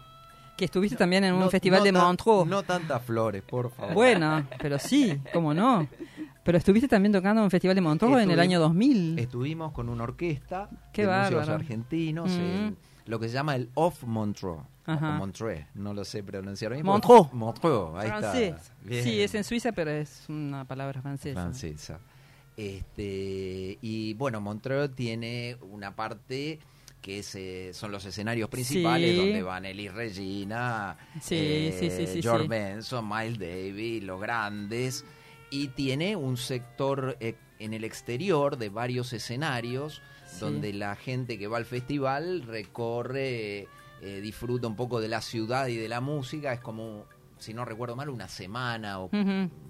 que 0.58 0.66
estuviste 0.66 0.96
también 0.96 1.24
en 1.24 1.32
un 1.32 1.40
No- 1.40 1.50
festival 1.50 1.78
no 1.80 1.84
de 1.84 1.92
Montreux 1.92 2.46
No 2.46 2.62
tantas 2.64 3.02
flores, 3.02 3.42
por 3.42 3.70
favor. 3.70 3.94
Bueno, 3.94 4.46
pero 4.60 4.78
sí, 4.78 5.18
cómo 5.32 5.54
no. 5.54 5.88
Pero 6.44 6.58
estuviste 6.58 6.88
también 6.88 7.12
tocando 7.12 7.40
en 7.40 7.44
un 7.44 7.50
festival 7.50 7.74
de 7.74 7.80
Montreux 7.80 8.20
en 8.22 8.30
el 8.30 8.40
año 8.40 8.58
2000. 8.60 9.18
Estuvimos 9.18 9.72
con 9.72 9.88
una 9.88 10.02
orquesta 10.04 10.68
Qué 10.92 11.06
de 11.06 11.12
argentinos, 11.12 12.30
Mm. 12.30 12.40
el- 12.40 12.76
lo 13.06 13.18
que 13.18 13.28
se 13.28 13.34
llama 13.34 13.54
el 13.56 13.70
Off 13.74 14.02
Montreux. 14.04 14.60
Ajá. 14.86 15.16
O 15.16 15.18
Montreux, 15.18 15.64
no 15.74 15.92
lo 15.94 16.04
sé 16.04 16.22
pronunciar 16.22 16.72
bien. 16.72 16.84
Montreux. 16.86 17.30
Montreux, 17.32 17.94
ahí 17.96 18.08
Francés. 18.08 18.54
está. 18.56 18.74
Bien. 18.82 19.04
Sí, 19.04 19.20
es 19.20 19.34
en 19.34 19.44
Suiza, 19.44 19.72
pero 19.72 19.90
es 19.90 20.24
una 20.28 20.64
palabra 20.64 21.00
francesa. 21.02 21.40
francesa. 21.40 22.00
Este, 22.56 23.78
y 23.82 24.14
bueno, 24.14 24.40
Montreux 24.40 24.94
tiene 24.94 25.56
una 25.70 25.94
parte 25.94 26.58
que 27.00 27.20
es, 27.20 27.34
eh, 27.34 27.70
son 27.74 27.92
los 27.92 28.04
escenarios 28.04 28.48
principales 28.48 29.12
Sí. 29.12 29.16
donde 29.16 29.42
van 29.42 29.64
Elis 29.64 29.92
Regina, 29.94 30.96
Sí, 31.20 31.36
eh, 31.36 32.06
sí, 32.12 32.20
George. 32.22 32.48
Benson, 32.48 33.08
Miles 33.08 33.38
Davis, 33.38 34.02
los 34.02 34.20
grandes, 34.20 35.04
y 35.50 35.68
tiene 35.68 36.16
un 36.16 36.36
sector 36.36 37.16
eh, 37.20 37.36
en 37.58 37.72
el 37.74 37.84
exterior 37.84 38.56
de 38.58 38.68
varios 38.68 39.12
escenarios 39.12 40.02
donde 40.40 40.72
la 40.74 40.94
gente 40.94 41.38
que 41.38 41.46
va 41.48 41.56
al 41.56 41.64
festival 41.64 42.42
recorre, 42.42 43.66
eh, 44.02 44.20
disfruta 44.20 44.66
un 44.68 44.76
poco 44.76 45.00
de 45.00 45.08
la 45.08 45.20
ciudad 45.22 45.66
y 45.68 45.76
de 45.76 45.88
la 45.88 46.00
música, 46.00 46.52
es 46.52 46.60
como, 46.60 47.06
si 47.38 47.54
no 47.54 47.64
recuerdo 47.64 47.96
mal, 47.96 48.08
una 48.10 48.28
semana 48.28 49.00
o 49.00 49.10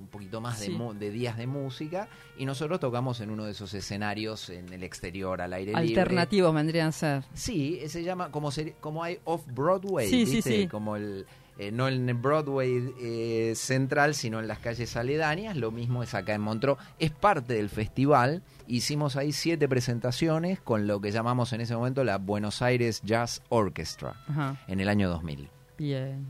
poquito 0.08 0.40
más 0.40 0.60
de, 0.60 0.66
Sí. 0.66 0.72
mu- 0.72 0.94
de 0.94 1.10
días 1.10 1.36
de 1.36 1.46
música 1.46 2.08
y 2.36 2.44
nosotros 2.44 2.80
tocamos 2.80 3.20
en 3.20 3.30
uno 3.30 3.44
de 3.44 3.52
esos 3.52 3.72
escenarios 3.74 4.50
en 4.50 4.72
el 4.72 4.82
exterior 4.82 5.40
al 5.40 5.52
aire 5.52 5.72
libre. 5.72 6.00
Alternativos 6.00 6.54
vendrían 6.54 6.88
a 6.88 6.92
ser. 6.92 7.24
Sí, 7.34 7.80
se 7.88 8.02
llama 8.02 8.30
como 8.30 8.50
se- 8.50 8.72
como 8.80 9.02
hay 9.04 9.18
off 9.24 9.42
Broadway, 9.46 10.08
Sí, 10.08 10.26
sí, 10.26 10.34
¿viste? 10.36 10.62
sí. 10.62 10.68
como 10.68 10.96
el 10.96 11.26
eh, 11.60 11.72
no 11.72 11.88
en 11.88 12.08
el 12.08 12.14
Broadway 12.14 12.94
eh, 13.00 13.52
central, 13.56 14.14
sino 14.14 14.38
en 14.38 14.46
las 14.46 14.60
calles 14.60 14.94
aledañas. 14.96 15.56
Lo 15.56 15.72
mismo 15.72 16.04
es 16.04 16.14
acá 16.14 16.32
en 16.34 16.40
Montreux. 16.40 16.78
Es 17.00 17.10
parte 17.10 17.54
del 17.54 17.68
festival. 17.68 18.44
Hicimos 18.68 19.16
ahí 19.16 19.32
siete 19.32 19.68
presentaciones 19.68 20.60
con 20.60 20.86
lo 20.86 21.00
que 21.00 21.10
llamamos 21.10 21.52
en 21.52 21.60
ese 21.60 21.74
momento 21.74 22.04
la 22.04 22.18
Buenos 22.18 22.62
Aires 22.62 23.00
Jazz 23.02 23.42
Orchestra 23.48 24.14
Ajá. 24.28 24.62
en 24.68 24.78
el 24.78 24.88
año 24.88 25.08
2000. 25.08 25.48
Bien, 25.76 26.26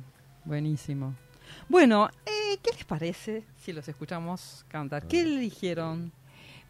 buenísimo. 0.46 1.14
Bueno, 1.68 2.08
eh, 2.24 2.56
¿qué 2.62 2.70
les 2.72 2.84
parece 2.86 3.44
si 3.68 3.74
los 3.74 3.86
escuchamos 3.86 4.64
cantar? 4.68 5.06
¿Qué 5.08 5.20
eligieron? 5.20 6.10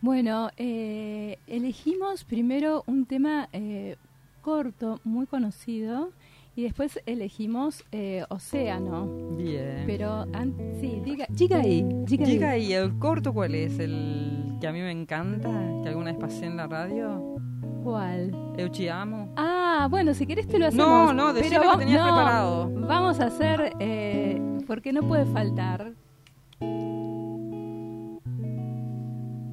Bueno, 0.01 0.51
eh, 0.57 1.38
elegimos 1.46 2.24
primero 2.24 2.82
un 2.88 3.07
tema 3.07 3.49
eh, 3.53 3.94
corto, 4.42 4.99
muy 5.05 5.26
conocido, 5.26 6.11
y 6.57 6.64
después 6.64 6.99
elegimos 7.07 7.84
eh, 7.92 8.24
Océano. 8.30 9.07
Bien. 9.36 9.84
Pero, 9.86 10.26
an- 10.32 10.57
sí, 10.80 11.01
diga, 11.05 11.26
diga 11.30 11.59
ahí, 11.59 11.86
diga 12.05 12.26
ahí. 12.26 12.32
Diga 12.32 12.51
ahí, 12.51 12.72
¿el 12.72 12.99
corto 12.99 13.32
cuál 13.32 13.55
es? 13.55 13.78
¿El 13.78 14.57
que 14.61 14.66
a 14.66 14.72
mí 14.72 14.80
me 14.80 14.90
encanta? 14.90 15.51
¿Que 15.84 15.90
alguna 15.90 16.11
vez 16.11 16.18
pasé 16.20 16.46
en 16.46 16.57
la 16.57 16.66
radio? 16.66 17.36
¿Cuál? 17.84 18.32
Eu 18.59 18.68
te 18.68 18.90
amo. 18.90 19.32
Ah, 19.36 19.86
bueno, 19.88 20.14
si 20.14 20.26
querés 20.26 20.49
te 20.49 20.59
lo 20.59 20.66
hacemos. 20.66 20.84
No, 20.88 21.12
no, 21.12 21.32
decime 21.32 21.61
pero 21.61 21.72
que 21.74 21.78
tenías 21.78 22.01
no, 22.01 22.07
preparado. 22.12 22.70
Vamos 22.88 23.20
a 23.20 23.26
hacer, 23.26 23.72
eh, 23.78 24.42
porque 24.66 24.92
no 24.92 25.07
puede 25.07 25.26
faltar. 25.26 25.92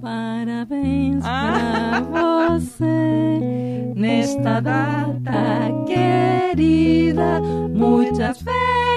Parabéns 0.01 1.23
ah. 1.25 2.03
pra 2.11 2.59
você 2.59 3.93
nesta 3.95 4.59
data 4.59 5.71
querida. 5.87 7.41
Muitas 7.73 8.43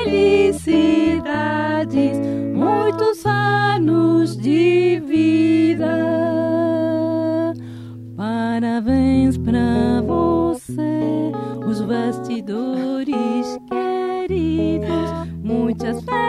felicidades, 0.04 2.18
muitos 2.54 3.24
anos 3.24 4.36
de 4.36 5.00
vida. 5.06 5.86
Parabéns 8.16 9.38
pra 9.38 10.02
você, 10.06 11.32
os 11.66 11.80
bastidores 11.80 13.58
queridos. 13.68 15.10
Muitas 15.42 16.04
felicidades. 16.04 16.27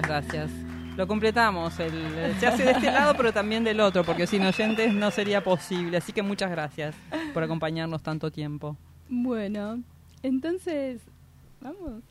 muchas 0.00 0.08
gracias. 0.08 0.50
Lo 0.96 1.06
completamos, 1.06 1.74
se 1.74 2.46
hace 2.46 2.64
de 2.64 2.72
este 2.72 2.90
lado 2.90 3.14
pero 3.16 3.32
también 3.32 3.64
del 3.64 3.80
otro, 3.80 4.04
porque 4.04 4.26
sin 4.26 4.42
oyentes 4.42 4.92
no 4.92 5.10
sería 5.10 5.42
posible. 5.42 5.96
Así 5.96 6.12
que 6.12 6.22
muchas 6.22 6.50
gracias 6.50 6.94
por 7.32 7.42
acompañarnos 7.42 8.02
tanto 8.02 8.30
tiempo. 8.30 8.76
Bueno, 9.08 9.82
entonces, 10.22 11.00
vamos. 11.60 12.02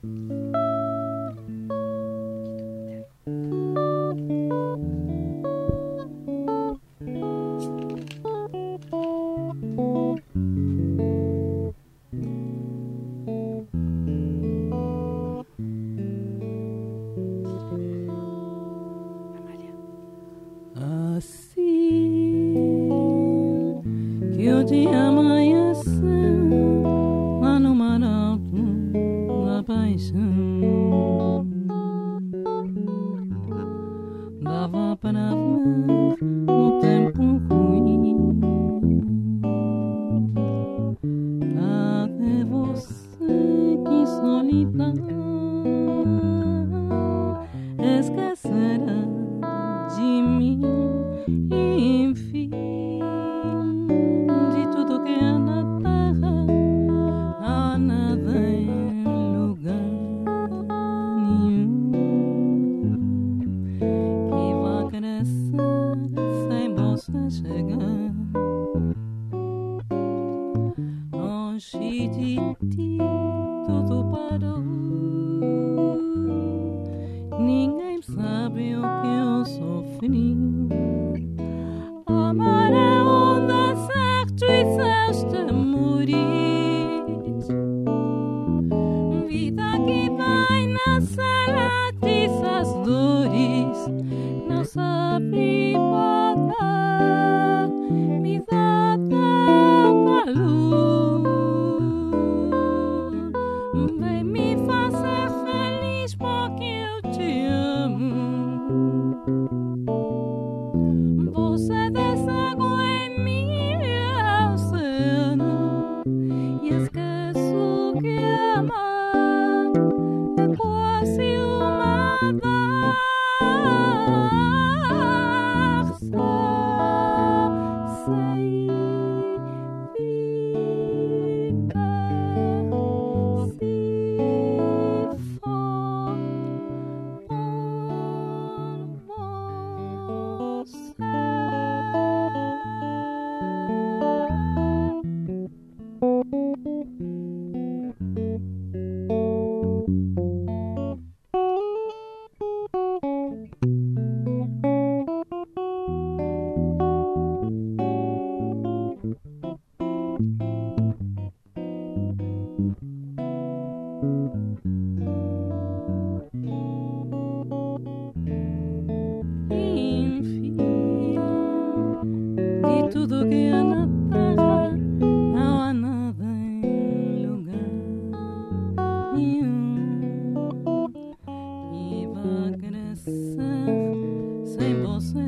meu 78.59 78.81
pensamento 78.81 80.68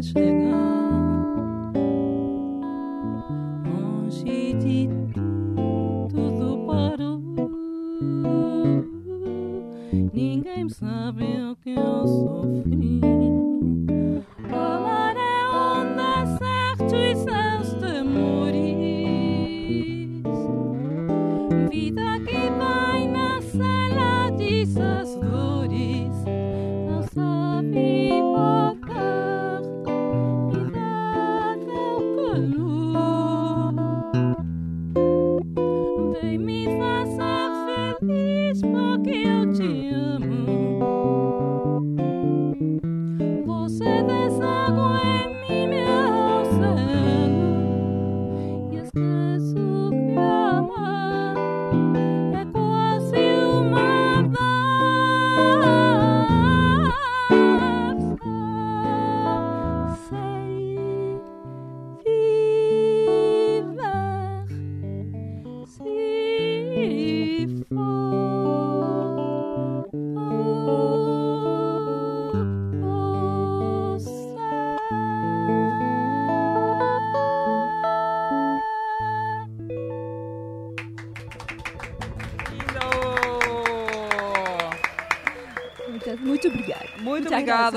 magic. 0.02 0.41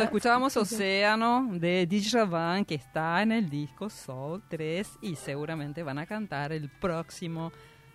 Escuchábamos 0.03 0.57
Océano 0.57 1.49
de 1.53 1.87
Djavan, 1.87 2.65
que 2.65 2.75
está 2.75 3.23
en 3.23 3.31
el 3.33 3.49
disco 3.49 3.89
Soul 3.89 4.43
3 4.49 4.99
y 5.03 5.15
seguramente 5.17 5.83
van 5.83 5.99
a 5.99 6.07
cantar 6.07 6.53
el 6.53 6.69
próximo 6.69 7.53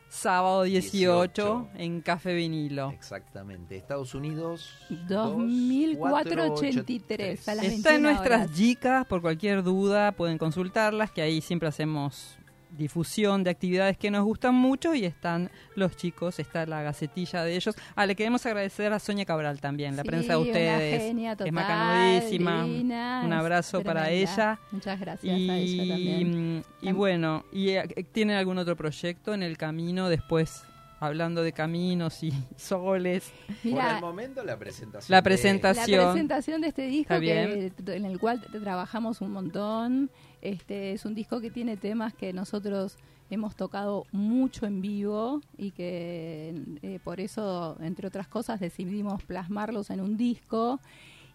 sábado 0.10 0.64
18, 0.64 1.34
18. 1.34 1.70
en 1.76 2.02
Café 2.02 2.34
Vinilo. 2.34 2.90
Exactamente. 2.92 3.78
Estados 3.78 4.14
Unidos. 4.16 4.78
2483 5.08 7.48
a 7.48 7.56
las 7.56 7.66
Está 7.66 7.96
en 7.96 8.04
21 8.04 8.12
nuestras 8.12 8.42
horas. 8.42 8.52
chicas, 8.56 9.06
por 9.06 9.22
cualquier 9.22 9.64
duda 9.64 10.12
pueden 10.14 10.38
consultarlas, 10.38 11.12
que 11.12 11.22
ahí 11.22 11.40
siempre 11.42 11.70
hacemos 11.70 12.38
difusión 12.78 13.44
de 13.44 13.50
actividades 13.50 13.98
que 13.98 14.12
nos 14.12 14.24
gustan 14.24 14.54
mucho 14.56 14.94
y 14.96 15.06
están 15.06 15.50
los 15.76 15.96
chicos, 15.98 16.40
está 16.40 16.66
la 16.66 16.82
gacetilla 16.84 17.44
de 17.44 17.56
ellos. 17.56 17.76
Ah, 17.96 18.06
le 18.06 18.16
queremos 18.16 18.46
agradecer 18.46 18.94
a 18.94 19.00
Sonia 19.00 19.26
Cabral 19.26 19.60
también, 19.60 19.96
la 19.96 20.04
Sí, 20.04 20.08
prensa 20.08 20.34
de 20.34 20.38
una 20.40 20.48
ustedes. 20.48 21.02
genia 21.02 21.36
es 21.44 21.52
macanudísima. 21.52 22.64
divina, 22.64 23.24
Un 23.26 23.34
abrazo 23.34 23.82
para 23.82 24.10
ella. 24.10 24.60
Muchas 24.72 25.00
gracias 25.00 25.38
y, 25.38 25.50
a 25.50 25.58
ella 25.58 25.94
también. 25.94 26.64
Y 26.82 26.92
bueno, 26.92 27.44
¿y 27.52 27.70
eh, 27.70 28.06
tienen 28.12 28.38
algún 28.38 28.58
otro 28.58 28.76
proyecto 28.76 29.34
en 29.34 29.44
el 29.44 29.58
camino 29.58 30.10
después? 30.10 30.64
Hablando 31.02 31.44
de 31.44 31.54
caminos 31.54 32.24
y 32.24 32.34
soles. 32.58 33.32
Por 33.64 33.82
el 33.84 34.02
momento 34.02 34.44
la 34.44 34.58
presentación. 34.58 35.12
La 35.12 35.18
de- 35.18 35.24
presentación. 35.24 35.98
La 36.06 36.12
presentación 36.12 36.62
de 36.62 36.68
este 36.68 36.82
disco 36.88 37.20
que, 37.22 37.72
en 37.88 38.06
el 38.06 38.20
cual 38.20 38.42
trabajamos 38.42 39.22
un 39.22 39.32
montón. 39.32 40.12
Este 40.42 40.94
es 40.94 41.06
un 41.06 41.16
disco 41.16 41.42
que 41.42 41.52
tiene 41.52 41.78
temas 41.78 42.14
que 42.14 42.32
nosotros 42.34 42.98
hemos 43.30 43.56
tocado 43.56 44.06
mucho 44.12 44.66
en 44.66 44.82
vivo 44.82 45.42
y 45.58 45.72
que 45.72 46.56
eh, 46.82 47.00
por 47.04 47.20
eso, 47.20 47.78
entre 47.82 48.08
otras 48.08 48.28
cosas, 48.28 48.60
decidimos 48.60 49.24
plasmarlos 49.24 49.90
en 49.90 50.02
un 50.02 50.18
disco 50.18 50.80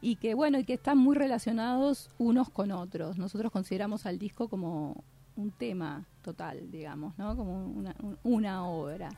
y 0.00 0.16
que 0.16 0.34
bueno 0.34 0.59
y 0.59 0.64
que 0.64 0.74
están 0.74 0.98
muy 0.98 1.14
relacionados 1.16 2.11
unos 2.18 2.50
con 2.50 2.72
otros. 2.72 3.16
Nosotros 3.18 3.52
consideramos 3.52 4.07
al 4.07 4.18
disco 4.18 4.48
como 4.48 5.05
un 5.36 5.50
tema 5.50 6.05
total, 6.22 6.70
digamos, 6.70 7.16
¿no? 7.18 7.36
Como 7.36 7.66
una, 7.66 7.94
un- 8.02 8.18
una 8.22 8.66
obra. 8.66 9.09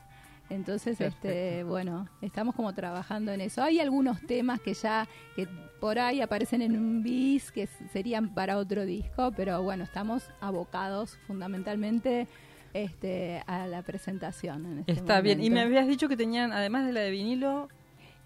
Entonces, 0.49 1.01
este, 1.01 1.63
bueno, 1.63 2.07
estamos 2.21 2.55
como 2.55 2.73
trabajando 2.73 3.31
en 3.31 3.41
eso. 3.41 3.61
Hay 3.61 3.79
algunos 3.79 4.21
temas 4.21 4.61
que 4.61 4.73
ya 4.73 5.07
que 5.35 5.47
por 5.79 5.99
ahí 5.99 6.21
aparecen 6.21 6.61
en 6.61 6.77
un 6.77 7.03
bis 7.03 7.51
que 7.51 7.67
serían 7.91 8.33
para 8.33 8.57
otro 8.57 8.85
disco, 8.85 9.31
pero 9.35 9.61
bueno, 9.61 9.83
estamos 9.83 10.29
abocados 10.39 11.17
fundamentalmente 11.27 12.27
este, 12.73 13.43
a 13.45 13.67
la 13.67 13.81
presentación. 13.81 14.65
En 14.65 14.79
este 14.79 14.93
Está 14.93 15.21
bien. 15.21 15.43
Y 15.43 15.49
me 15.49 15.61
habías 15.61 15.87
dicho 15.87 16.07
que 16.07 16.17
tenían, 16.17 16.53
además 16.53 16.85
de 16.85 16.93
la 16.93 17.01
de 17.01 17.11
vinilo, 17.11 17.69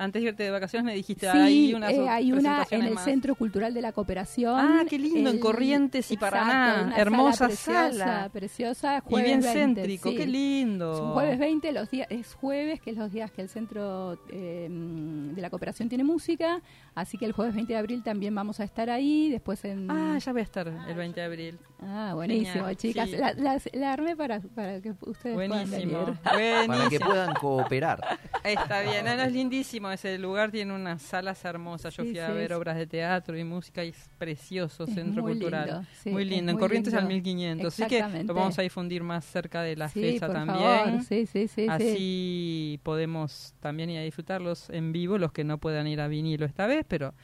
antes 0.04 0.22
de 0.22 0.30
irte 0.30 0.44
de 0.44 0.52
vacaciones 0.52 0.86
me 0.86 0.94
dijiste, 0.96 1.30
Sí, 1.32 1.38
hay 1.38 1.74
unas 1.74 1.92
eh, 1.94 2.10
hay 2.10 2.32
una 2.34 2.66
en 2.70 2.84
el 2.84 2.94
más. 2.96 3.04
Centro 3.04 3.36
Cultural 3.36 3.74
de 3.74 3.82
la 3.82 3.92
Cooperación. 3.92 4.56
Ah, 4.58 4.84
qué 4.90 4.98
lindo, 4.98 5.30
en 5.30 5.40
Corrientes 5.40 6.10
y 6.12 6.16
exacto, 6.16 6.36
Paraná. 6.38 6.84
una 6.88 6.98
Hermosa 6.98 7.48
preciosa, 7.48 7.92
sala. 7.92 8.30
preciosa, 8.34 8.98
Y 8.98 9.10
jueves 9.10 9.26
bien 9.28 9.42
20, 9.42 9.60
céntrico, 9.60 10.10
sí. 10.10 10.16
qué 10.18 10.28
lindo. 10.28 10.94
Es 10.94 11.00
un 11.00 11.12
jueves 11.14 11.40
20, 11.40 11.72
los 11.72 11.90
días, 11.90 12.08
es 12.10 12.34
jueves, 12.34 12.82
que 12.82 12.92
es 12.92 12.98
los 12.98 13.12
días 13.12 13.32
que 13.32 13.42
el 13.42 13.50
Centro 13.50 14.18
eh, 14.30 14.68
de 14.70 15.42
la 15.42 15.50
Cooperación 15.50 15.88
tiene 15.90 16.04
música, 16.04 16.62
así 16.96 17.18
que 17.18 17.26
el 17.26 17.32
jueves 17.34 17.54
20 17.56 17.74
de 17.74 17.80
abril 17.80 18.04
también 18.04 18.34
vamos 18.36 18.60
a 18.60 18.64
estar 18.64 18.90
ahí, 18.90 19.30
después 19.30 19.64
en... 19.66 19.90
Ah, 19.92 20.18
ya 20.18 20.32
voy 20.32 20.42
a 20.42 20.44
estar 20.44 20.68
el 20.68 20.96
20 20.96 21.20
de 21.20 21.26
abril. 21.26 21.60
Ah, 21.84 22.12
buenísimo, 22.14 22.54
Genial, 22.66 22.78
chicas. 22.78 23.10
sí. 23.10 23.16
La, 23.18 23.34
la- 23.34 23.60
la 23.74 23.94
armé 23.94 24.16
para, 24.16 24.40
para 24.40 24.80
que 24.82 24.92
ustedes 25.02 25.34
Buenísimo. 25.36 25.68
puedan 25.68 25.72
venir. 25.72 26.20
Para 26.24 26.38
que 26.38 26.68
Buenísimo. 26.68 27.06
puedan 27.06 27.36
cooperar. 27.36 28.18
Está 28.44 28.82
bien, 28.82 29.04
no, 29.04 29.16
no, 29.16 29.24
es 29.24 29.34
lindísimo 29.34 29.90
ese 29.90 30.18
lugar, 30.20 30.52
tiene 30.52 30.74
unas 30.76 31.02
salas 31.02 31.44
hermosas. 31.44 31.96
Yo 31.96 32.04
Sí, 32.04 32.12
fui 32.12 32.20
a 32.20 32.28
sí, 32.28 32.34
ver 32.34 32.54
obras 32.54 32.78
de 32.78 32.86
teatro 32.86 33.36
y 33.38 33.44
música 33.44 33.84
y 33.84 33.90
es 33.90 34.10
precioso, 34.20 34.84
Es 34.84 34.94
centro 34.94 35.24
muy 35.24 35.32
cultural. 35.34 35.66
lindo, 35.70 35.84
sí, 36.04 36.10
muy 36.12 36.24
lindo, 36.26 36.52
en 36.52 36.56
muy 36.56 36.60
Corrientes 36.62 36.94
al 36.94 37.00
lindo. 37.08 37.16
1500. 37.16 37.74
Así 37.74 37.88
que 37.88 38.24
lo 38.26 38.34
vamos 38.36 38.60
a 38.60 38.62
difundir 38.62 39.02
más 39.02 39.26
cerca 39.26 39.64
de 39.64 39.76
la 39.76 39.90
Sí, 39.90 40.02
fecha 40.02 40.28
por 40.28 40.36
también. 40.36 40.62
favor. 40.84 41.04
Sí, 41.04 41.26
sí, 41.26 41.48
sí, 41.48 41.64
sí. 41.64 41.68
Así 41.68 42.80
podemos 42.84 43.56
también 43.60 43.90
ir 43.90 43.98
a 44.00 44.04
disfrutarlos 44.04 44.70
en 44.70 44.92
vivo, 44.92 45.18
los 45.18 45.32
que 45.32 45.44
no 45.44 45.58
puedan 45.58 45.88
ir 45.88 46.00
a 46.02 46.08
vinilo 46.08 46.46
esta 46.46 46.68
vez, 46.68 46.86
pero 46.88 47.16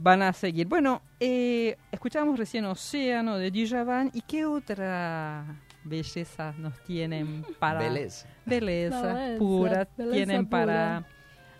van 0.00 0.22
a 0.22 0.32
seguir. 0.32 0.66
Bueno, 0.68 1.02
eh, 1.20 1.76
escuchábamos 1.92 2.38
recién 2.38 2.64
Océano 2.64 3.36
de 3.36 3.50
Djavan 3.50 4.10
y 4.14 4.22
qué 4.22 4.46
otra 4.46 5.44
belleza 5.84 6.54
nos 6.58 6.78
tienen 6.84 7.44
para 7.58 7.80
Belleza. 7.80 8.28
belleza 8.46 9.12
Belleza, 9.14 9.38
pura 9.38 9.84
tienen 9.86 10.46
pura. 10.46 10.50
para 10.50 11.04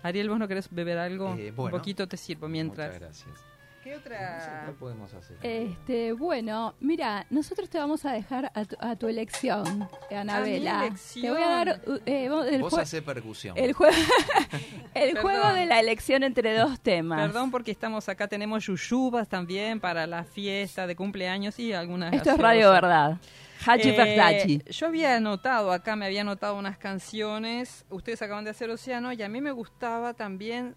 Ariel, 0.03 0.29
vos 0.29 0.39
no 0.39 0.47
querés 0.47 0.69
beber 0.71 0.97
algo, 0.97 1.35
Eh, 1.37 1.53
un 1.55 1.69
poquito 1.69 2.07
te 2.07 2.15
sirvo 2.15 2.47
mientras. 2.47 2.87
Muchas 2.87 3.01
gracias. 3.01 3.48
¿Qué 3.89 3.95
otra? 3.95 4.63
¿Qué 4.67 4.71
podemos 4.73 5.11
hacer? 5.15 5.37
Este, 5.41 6.13
bueno, 6.13 6.75
mira, 6.79 7.25
nosotros 7.31 7.67
te 7.71 7.79
vamos 7.79 8.05
a 8.05 8.11
dejar 8.11 8.51
a 8.53 8.63
tu, 8.65 8.75
a 8.79 8.95
tu 8.95 9.07
elección, 9.07 9.89
Anabela. 10.11 10.85
elección. 10.85 11.23
Te 11.23 11.31
voy 11.31 11.41
a 11.41 11.49
dar 11.49 11.81
eh, 12.05 12.29
vos- 12.29 12.45
el, 12.45 12.61
Vos 12.61 12.77
hacés 12.77 13.01
percusión. 13.01 13.57
el, 13.57 13.73
jue- 13.73 13.89
el 14.93 15.17
juego 15.17 15.53
de 15.53 15.65
la 15.65 15.79
elección 15.79 16.21
entre 16.21 16.55
dos 16.55 16.79
temas. 16.81 17.19
Perdón 17.19 17.49
porque 17.49 17.71
estamos 17.71 18.07
acá, 18.09 18.27
tenemos 18.27 18.63
yuyubas 18.67 19.27
también 19.27 19.79
para 19.79 20.05
la 20.05 20.23
fiesta 20.23 20.85
de 20.85 20.95
cumpleaños 20.95 21.57
y 21.57 21.73
algunas 21.73 22.13
Esto 22.13 22.29
es. 22.31 22.37
Radio 22.37 22.69
Verdad. 22.71 23.17
Hachi 23.65 23.89
Eh, 23.89 24.63
yo 24.71 24.85
había 24.85 25.15
anotado 25.15 25.71
acá, 25.71 25.95
me 25.95 26.05
había 26.05 26.21
anotado 26.21 26.55
unas 26.59 26.77
canciones. 26.77 27.85
Ustedes 27.89 28.21
acaban 28.21 28.43
de 28.43 28.51
hacer 28.51 28.69
Océano 28.69 29.11
y 29.13 29.23
a 29.23 29.29
mí 29.29 29.41
me 29.41 29.51
gustaba 29.51 30.13
también 30.13 30.75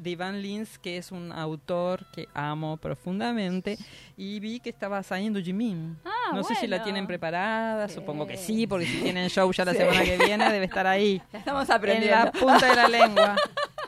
de 0.00 0.10
Ivan 0.10 0.40
Lins, 0.40 0.78
que 0.78 0.96
es 0.96 1.12
un 1.12 1.30
autor 1.32 2.06
que 2.12 2.28
amo 2.34 2.76
profundamente. 2.78 3.76
Y 4.16 4.40
vi 4.40 4.60
que 4.60 4.70
estaba 4.70 5.02
saliendo 5.02 5.40
Jimin. 5.40 5.98
Ah, 6.04 6.34
no 6.34 6.42
sé 6.42 6.54
si 6.54 6.66
la 6.66 6.76
bueno. 6.76 6.84
tienen 6.84 7.06
preparada, 7.06 7.88
Sí. 7.88 7.94
supongo 7.96 8.26
que 8.26 8.36
sí, 8.36 8.66
porque 8.66 8.86
si 8.86 9.00
tienen 9.02 9.28
show 9.28 9.50
ya 9.52 9.64
la 9.64 9.72
Sí. 9.72 9.78
semana 9.78 10.02
que 10.04 10.16
viene 10.18 10.50
debe 10.52 10.64
estar 10.64 10.86
ahí. 10.86 11.20
La 11.32 11.38
estamos 11.38 11.68
En 11.68 11.74
aprendiendo. 11.74 12.16
la 12.24 12.32
punta 12.32 12.66
de 12.66 12.74
la 12.76 12.88
lengua. 12.88 13.36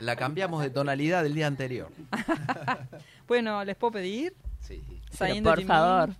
La 0.00 0.16
cambiamos 0.16 0.62
de 0.62 0.70
tonalidad 0.70 1.22
del 1.22 1.34
día 1.34 1.46
anterior. 1.46 1.88
Bueno, 3.28 3.64
¿les 3.64 3.76
puedo 3.76 3.92
pedir? 3.92 4.34
Sí. 4.60 4.82
Pero 4.86 5.16
Saliendo 5.16 5.50
por 5.50 5.58
Jimin. 5.60 5.68
favor. 5.68 6.10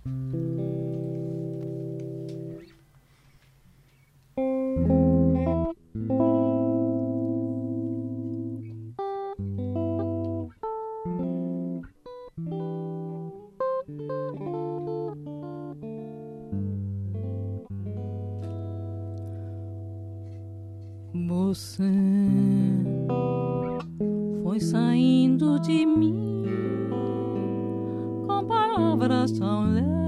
Você 21.53 21.83
foi 24.41 24.59
saindo 24.59 25.59
de 25.59 25.85
mim 25.85 26.45
com 28.25 28.43
palavras 28.45 29.31
tão 29.33 29.71
leves, 29.71 30.02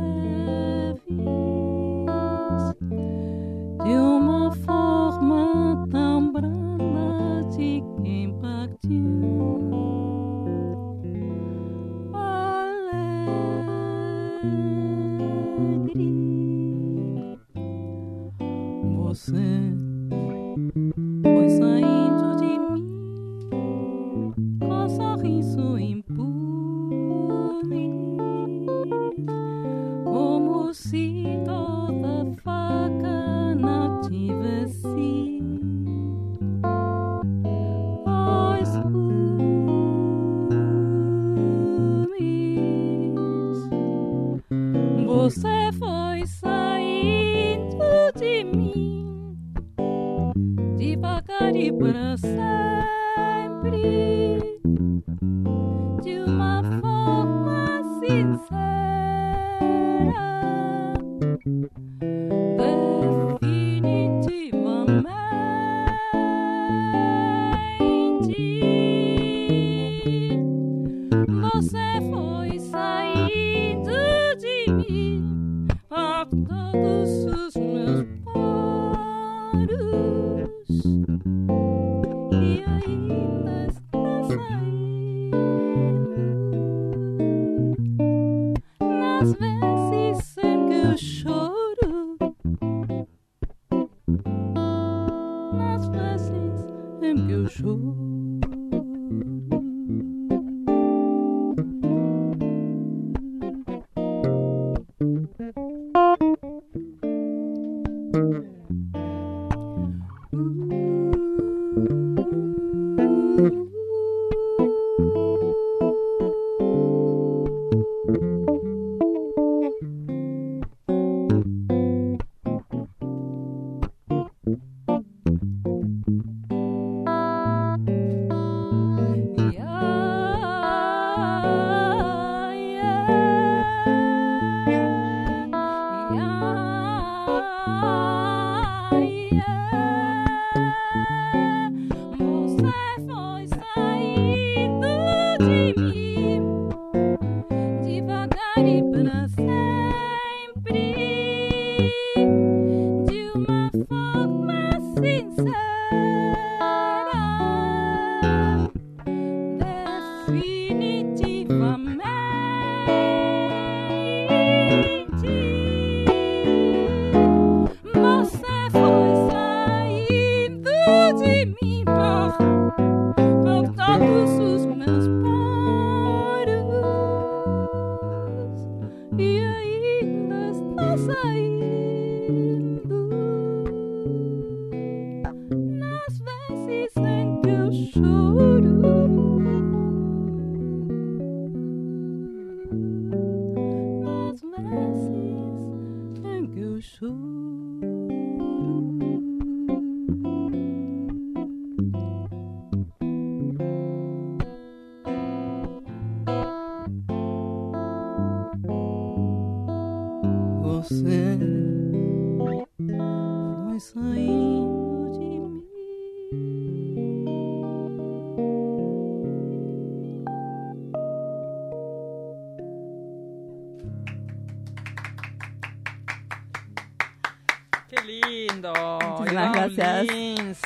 lindo. 228.73 228.99
Muchísimas 229.17 229.53
gracias. 229.53 230.07
Lins. 230.07 230.61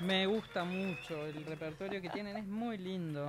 Me 0.00 0.26
gusta 0.26 0.64
mucho 0.64 1.26
el 1.26 1.44
repertorio 1.44 2.02
que 2.02 2.08
tienen, 2.10 2.36
es 2.36 2.44
muy 2.46 2.76
lindo. 2.76 3.28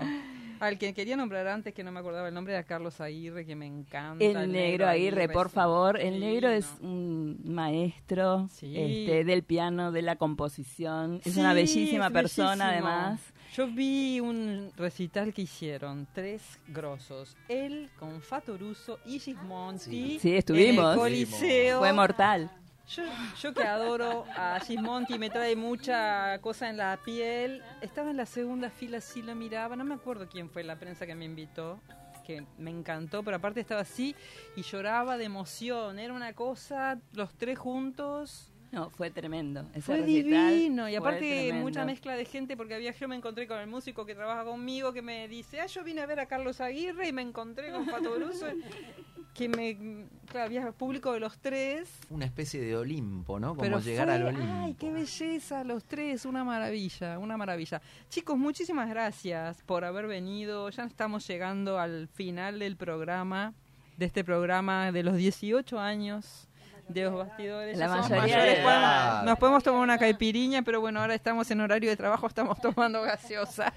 Al 0.60 0.80
que 0.80 0.92
quería 0.96 1.16
nombrar 1.16 1.48
antes, 1.48 1.72
que 1.72 1.84
no 1.84 1.92
me 1.92 2.00
acordaba 2.00 2.28
el 2.30 2.34
nombre, 2.34 2.54
era 2.54 2.64
Carlos 2.64 3.00
Aguirre, 3.00 3.46
que 3.46 3.56
me 3.56 3.68
encanta. 3.68 4.24
El 4.26 4.52
negro 4.52 4.88
Aguirre, 4.88 5.30
por 5.30 5.48
es 5.48 5.54
favor. 5.54 6.00
El 6.00 6.20
negro 6.20 6.50
es 6.50 6.68
un 6.82 7.40
maestro 7.46 8.48
Sí. 8.52 8.74
este, 8.76 9.24
del 9.24 9.44
piano, 9.44 9.92
de 9.92 10.02
la 10.02 10.16
composición. 10.16 11.22
Es 11.24 11.36
Sí, 11.36 11.40
una 11.42 11.54
bellísima 11.54 12.08
es 12.08 12.12
persona, 12.14 12.68
bellísimo. 12.72 12.88
además. 12.90 13.22
Yo 13.54 13.68
vi 13.68 14.20
un 14.20 14.72
recital 14.76 15.32
que 15.32 15.44
hicieron, 15.44 16.08
tres 16.12 16.42
grosos. 16.70 17.38
Él 17.50 17.92
con 18.00 18.20
Fatoruso 18.22 18.98
y 19.06 19.20
Gismonti. 19.20 20.18
Sí, 20.20 20.36
estuvimos. 20.36 20.86
En 20.86 20.92
el 20.94 20.98
Coliseo. 20.98 21.80
Fue 21.80 21.94
mortal. 21.94 22.50
Yo, 22.88 23.04
yo 23.42 23.54
que 23.54 23.64
adoro 23.64 24.26
a 24.36 24.60
Gismonti, 24.60 25.18
me 25.18 25.30
trae 25.30 25.56
mucha 25.56 26.38
cosa 26.42 26.70
en 26.70 26.78
la 26.78 27.00
piel. 27.04 27.64
Estaba 27.82 28.12
en 28.12 28.18
la 28.18 28.26
segunda 28.26 28.70
fila, 28.70 29.00
sí 29.00 29.22
la 29.22 29.36
miraba. 29.36 29.76
No 29.76 29.86
me 29.86 29.96
acuerdo 29.96 30.28
quién 30.28 30.50
fue 30.50 30.64
la 30.64 30.76
prensa 30.78 31.06
que 31.06 31.16
me 31.16 31.26
invitó, 31.26 31.80
que 32.26 32.46
me 32.58 32.72
encantó, 32.72 33.24
pero 33.24 33.38
aparte 33.38 33.62
estaba 33.62 33.82
así 33.82 34.16
y 34.56 34.64
lloraba 34.64 35.18
de 35.18 35.24
emoción. 35.24 35.98
Era 35.98 36.14
una 36.14 36.34
cosa, 36.34 37.00
los 37.14 37.34
tres 37.36 37.58
juntos. 37.58 38.53
No, 38.74 38.90
fue 38.90 39.12
tremendo. 39.12 39.68
Ese 39.72 39.82
Fue 39.82 40.02
divino. 40.02 40.90
Y 40.90 40.96
aparte 40.96 41.20
tremendo. 41.20 41.62
mucha 41.62 41.86
mezcla 41.86 42.16
de 42.16 42.26
gente, 42.26 42.58
porque 42.58 42.74
había 42.74 42.92
yo 42.92 43.08
me 43.08 43.16
encontré 43.16 43.48
con 43.48 43.60
el 43.60 43.68
músico 43.68 44.04
que 44.04 44.16
trabaja 44.16 44.44
conmigo 44.44 44.92
que 44.92 45.04
me 45.04 45.28
dice, 45.28 45.62
ah, 45.62 45.68
yo 45.68 45.84
vine 45.84 46.02
a 46.02 46.08
ver 46.08 46.20
a 46.20 46.26
Carlos 46.26 46.60
Aguirre 46.60 47.08
y 47.08 47.14
me 47.14 47.22
encontré 47.22 47.72
con 47.72 47.86
Pato 47.86 48.16
Bruso. 48.16 48.48
que 49.36 49.48
me, 49.48 49.78
claro, 50.26 50.46
había 50.48 50.72
público 50.72 51.14
de 51.14 51.20
los 51.20 51.38
tres. 51.38 51.88
Una 52.10 52.26
especie 52.26 52.62
de 52.62 52.76
Olimpo, 52.76 53.40
¿no? 53.40 53.50
Como 53.50 53.62
Pero 53.62 53.80
llegar 53.80 54.08
fue- 54.08 54.16
al 54.16 54.24
Olimpo. 54.24 54.54
Ay, 54.64 54.74
qué 54.74 54.92
belleza, 54.92 55.64
los 55.64 55.84
tres, 55.84 56.26
una 56.26 56.44
maravilla, 56.44 57.20
una 57.20 57.38
maravilla. 57.38 57.80
Chicos, 58.10 58.40
muchísimas 58.40 58.90
gracias 58.90 59.62
por 59.64 59.86
haber 59.86 60.08
venido. 60.08 60.68
Ya 60.72 60.86
estamos 60.86 61.28
llegando 61.28 61.78
al 61.78 62.08
final 62.08 62.58
del 62.58 62.76
programa, 62.76 63.54
de 63.98 64.06
este 64.08 64.24
programa 64.24 64.92
de 64.92 65.04
los 65.04 65.16
18 65.16 65.80
años 65.80 66.48
de 66.88 67.04
los 67.04 67.14
bastidores. 67.16 67.78
La 67.78 67.88
mayoría 67.88 68.44
de 68.44 69.26
nos 69.26 69.38
podemos 69.38 69.64
tomar 69.64 69.82
una 69.82 69.98
caipiriña, 69.98 70.62
pero 70.64 70.82
bueno, 70.82 71.02
ahora 71.02 71.16
estamos 71.16 71.50
en 71.52 71.62
horario 71.62 71.90
de 71.90 71.98
trabajo, 71.98 72.28
estamos 72.28 72.60
tomando 72.62 73.02
gaseosa. 73.02 73.74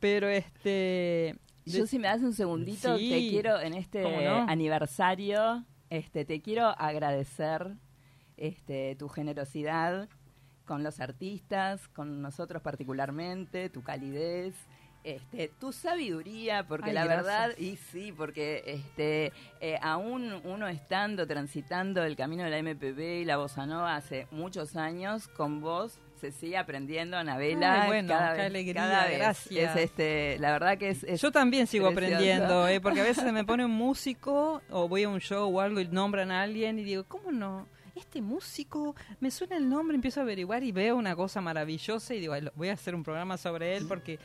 Pero 0.00 0.28
este... 0.28 1.36
Yo 1.64 1.86
si 1.86 1.98
me 1.98 2.08
das 2.08 2.22
un 2.22 2.32
segundito, 2.32 2.96
Sí, 2.96 3.10
te 3.10 3.28
quiero 3.28 3.60
en 3.60 3.74
este 3.74 4.26
aniversario, 4.26 5.64
este, 5.90 6.24
te 6.24 6.40
quiero 6.40 6.68
agradecer 6.68 7.74
este, 8.38 8.96
tu 8.96 9.08
generosidad 9.08 10.08
con 10.64 10.82
los 10.82 11.00
artistas, 11.00 11.88
con 11.88 12.22
nosotros 12.22 12.62
particularmente, 12.62 13.68
tu 13.68 13.82
calidez, 13.82 14.54
este, 15.14 15.48
tu 15.60 15.72
sabiduría, 15.72 16.64
porque 16.66 16.88
Ay, 16.90 16.94
la 16.94 17.04
gracias. 17.04 17.24
verdad, 17.26 17.58
y 17.58 17.76
sí, 17.76 18.12
porque 18.16 18.62
este, 18.66 19.32
eh, 19.60 19.78
aún 19.82 20.32
uno 20.44 20.68
estando, 20.68 21.26
transitando 21.26 22.02
el 22.04 22.16
camino 22.16 22.44
de 22.44 22.50
la 22.50 22.58
MPB 22.62 22.98
y 23.22 23.24
la 23.24 23.36
bossa 23.36 23.66
nova 23.66 23.96
hace 23.96 24.26
muchos 24.30 24.76
años, 24.76 25.28
con 25.28 25.60
vos 25.60 25.98
se 26.20 26.32
sigue 26.32 26.56
aprendiendo, 26.56 27.16
Anabela. 27.16 27.82
Ay, 27.82 27.86
bueno, 27.88 28.08
cada 28.08 28.32
qué 28.32 28.38
vez, 28.38 28.46
alegría, 28.50 28.74
cada 28.82 29.06
vez. 29.06 29.18
gracias. 29.18 29.76
Es, 29.76 29.82
este, 29.84 30.36
la 30.40 30.50
verdad 30.52 30.76
que 30.76 30.88
es, 30.90 31.04
es 31.04 31.20
Yo 31.20 31.30
también 31.30 31.66
sigo 31.68 31.92
precioso. 31.94 32.16
aprendiendo, 32.16 32.66
¿eh? 32.68 32.80
porque 32.80 33.00
a 33.00 33.04
veces 33.04 33.32
me 33.32 33.44
pone 33.44 33.64
un 33.64 33.70
músico 33.70 34.60
o 34.70 34.88
voy 34.88 35.04
a 35.04 35.08
un 35.08 35.20
show 35.20 35.56
o 35.56 35.60
algo 35.60 35.78
y 35.80 35.86
nombran 35.86 36.30
a 36.32 36.42
alguien 36.42 36.78
y 36.78 36.82
digo, 36.84 37.04
¿cómo 37.04 37.30
no? 37.30 37.66
Este 37.94 38.20
músico, 38.20 38.94
me 39.20 39.30
suena 39.30 39.56
el 39.56 39.68
nombre, 39.68 39.94
empiezo 39.96 40.20
a 40.20 40.22
averiguar 40.24 40.62
y 40.64 40.70
veo 40.72 40.96
una 40.96 41.14
cosa 41.16 41.40
maravillosa 41.40 42.14
y 42.14 42.20
digo, 42.20 42.32
"Ay, 42.32 42.42
lo- 42.42 42.52
voy 42.54 42.68
a 42.68 42.72
hacer 42.74 42.94
un 42.94 43.02
programa 43.02 43.36
sobre 43.36 43.76
él 43.76 43.86
porque 43.88 44.18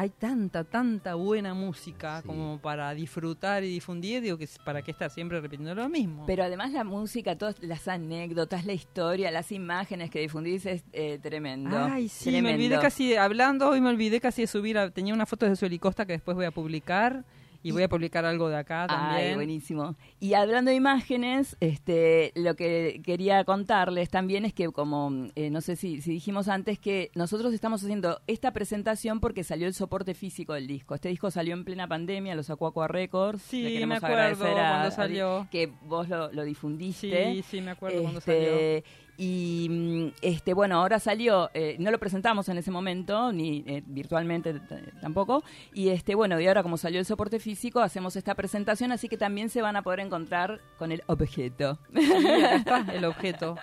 hay 0.00 0.10
tanta, 0.10 0.62
tanta 0.62 1.16
buena 1.16 1.54
música 1.54 2.22
como 2.24 2.60
para 2.60 2.94
disfrutar 2.94 3.64
y 3.64 3.68
difundir, 3.68 4.22
digo 4.22 4.38
que 4.38 4.48
para 4.64 4.80
qué 4.80 4.92
estar 4.92 5.10
siempre 5.10 5.40
repitiendo 5.40 5.74
lo 5.74 5.88
mismo. 5.88 6.24
Pero 6.24 6.44
además 6.44 6.70
la 6.70 6.84
música, 6.84 7.36
todas 7.36 7.60
las 7.60 7.88
anécdotas, 7.88 8.64
la 8.64 8.74
historia, 8.74 9.32
las 9.32 9.50
imágenes 9.50 10.08
que 10.10 10.20
difundís 10.20 10.66
es 10.66 10.84
eh, 10.92 11.18
tremendo. 11.20 11.76
Ay, 11.76 12.08
sí, 12.08 12.30
tremendo. 12.30 12.48
me 12.48 12.54
olvidé 12.54 12.78
casi, 12.80 13.16
hablando 13.16 13.68
hoy 13.70 13.80
me 13.80 13.88
olvidé 13.88 14.20
casi 14.20 14.42
de 14.42 14.46
subir, 14.46 14.78
a- 14.78 14.90
tenía 14.90 15.12
unas 15.14 15.28
fotos 15.28 15.48
de 15.48 15.56
su 15.56 15.66
helicosta 15.66 16.06
que 16.06 16.12
después 16.12 16.36
voy 16.36 16.46
a 16.46 16.52
publicar 16.52 17.24
y 17.62 17.70
voy 17.72 17.82
a 17.82 17.88
publicar 17.88 18.24
algo 18.24 18.48
de 18.48 18.56
acá 18.56 18.86
también. 18.86 19.28
Ay, 19.30 19.34
buenísimo. 19.34 19.96
Y 20.20 20.34
hablando 20.34 20.70
de 20.70 20.76
imágenes, 20.76 21.56
este, 21.60 22.32
lo 22.34 22.54
que 22.56 23.00
quería 23.04 23.44
contarles 23.44 24.08
también 24.10 24.44
es 24.44 24.52
que, 24.54 24.68
como 24.68 25.10
eh, 25.34 25.50
no 25.50 25.60
sé 25.60 25.76
si, 25.76 26.00
si 26.00 26.12
dijimos 26.12 26.48
antes, 26.48 26.78
que 26.78 27.10
nosotros 27.14 27.52
estamos 27.52 27.82
haciendo 27.82 28.20
esta 28.26 28.52
presentación 28.52 29.20
porque 29.20 29.44
salió 29.44 29.66
el 29.66 29.74
soporte 29.74 30.14
físico 30.14 30.54
del 30.54 30.66
disco. 30.66 30.94
Este 30.94 31.08
disco 31.08 31.30
salió 31.30 31.54
en 31.54 31.64
plena 31.64 31.86
pandemia, 31.88 32.34
lo 32.34 32.42
sacó 32.42 32.66
Aqua 32.68 32.88
Records. 32.88 33.42
Sí, 33.42 33.62
Le 33.62 33.72
queremos 33.72 33.94
me 34.00 34.06
acuerdo 34.06 34.14
agradecer 34.22 34.58
a- 34.58 34.68
cuando 34.70 34.88
a- 34.88 34.90
salió. 34.92 35.48
que 35.50 35.72
vos 35.82 36.08
lo, 36.08 36.32
lo 36.32 36.44
difundiste. 36.44 37.32
Sí, 37.34 37.42
sí, 37.42 37.60
me 37.60 37.72
acuerdo 37.72 38.02
cuando 38.02 38.18
Este, 38.20 38.84
y 39.20 39.66
mm, 39.68 40.06
este 40.22 40.54
bueno, 40.54 40.76
ahora 40.76 41.00
salió, 41.00 41.50
eh, 41.52 41.76
no 41.80 41.90
lo 41.90 41.98
presentamos 41.98 42.48
en 42.48 42.56
ese 42.56 42.70
momento, 42.70 43.32
ni 43.32 43.64
eh, 43.66 43.82
virtualmente 43.84 44.60
tampoco, 45.00 45.42
y 45.74 45.88
este 45.88 46.14
bueno, 46.14 46.40
y 46.40 46.46
ahora 46.46 46.62
como 46.62 46.76
salió 46.76 47.00
el 47.00 47.04
soporte 47.04 47.40
físico, 47.40 47.80
hacemos 47.80 48.14
esta 48.14 48.36
presentación, 48.36 48.92
así 48.92 49.08
que 49.08 49.16
también 49.16 49.50
se 49.50 49.60
van 49.60 49.74
a 49.74 49.82
poder 49.82 50.00
encontrar 50.00 50.60
con 50.78 50.92
el 50.92 51.02
objeto. 51.06 51.78
Sí, 51.92 52.12
acá 52.12 52.54
está 52.54 52.86
el 52.94 53.04
objeto. 53.04 53.56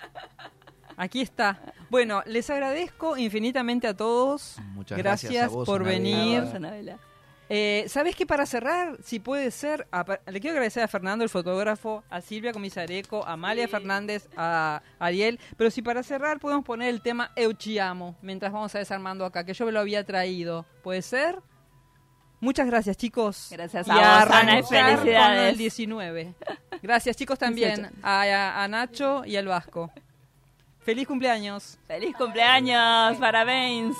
Aquí 0.98 1.20
está. 1.22 1.60
Bueno, 1.90 2.22
les 2.26 2.48
agradezco 2.50 3.16
infinitamente 3.16 3.86
a 3.86 3.94
todos. 3.94 4.58
Muchas 4.74 4.98
gracias 4.98 5.44
a 5.44 5.48
vos, 5.48 5.66
por 5.66 5.82
Anabela. 5.82 5.98
venir. 5.98 6.38
A 6.38 6.44
vos, 6.44 6.54
Anabela. 6.54 6.98
Eh, 7.48 7.84
¿Sabes 7.88 8.16
qué? 8.16 8.26
Para 8.26 8.44
cerrar, 8.44 8.96
si 9.04 9.20
puede 9.20 9.50
ser, 9.52 9.86
a- 9.92 10.04
le 10.26 10.40
quiero 10.40 10.54
agradecer 10.54 10.82
a 10.82 10.88
Fernando, 10.88 11.22
el 11.22 11.30
fotógrafo, 11.30 12.02
a 12.10 12.20
Silvia 12.20 12.52
Comisareco, 12.52 13.24
a 13.24 13.32
Amalia 13.34 13.68
Fernández, 13.68 14.28
a 14.36 14.82
Ariel, 14.98 15.38
pero 15.56 15.70
si 15.70 15.80
para 15.80 16.02
cerrar 16.02 16.40
podemos 16.40 16.64
poner 16.64 16.88
el 16.88 17.00
tema 17.02 17.30
Euchiamo, 17.36 18.16
mientras 18.20 18.52
vamos 18.52 18.74
a 18.74 18.78
desarmando 18.78 19.24
acá, 19.24 19.44
que 19.44 19.54
yo 19.54 19.64
me 19.64 19.70
lo 19.72 19.78
había 19.80 20.02
traído. 20.04 20.66
¿Puede 20.82 21.02
ser? 21.02 21.38
Muchas 22.40 22.66
gracias, 22.66 22.96
chicos. 22.96 23.48
Gracias 23.52 23.86
Y 23.86 23.90
a 23.90 23.94
vos, 23.94 24.04
Ana, 24.04 24.16
y 24.16 24.58
arrancar 24.58 24.60
con 24.60 24.68
felicidades. 24.98 25.52
el 25.52 25.56
19. 25.58 26.34
Gracias, 26.82 27.16
chicos, 27.16 27.38
también. 27.38 27.90
A, 28.02 28.22
a- 28.22 28.64
a 28.64 28.68
Nacho 28.68 29.24
y 29.24 29.36
al 29.36 29.46
Vasco. 29.46 29.90
Feliz 30.80 31.06
cumpleaños. 31.06 31.78
¡Feliz 31.86 32.14
cumpleaños! 32.16 33.16
¡Parabéns! 33.18 33.96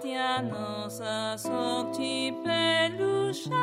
Tornaste 0.00 1.02
a 1.02 1.36
sorte 1.38 2.34
pelo 2.42 3.32
chão. 3.32 3.54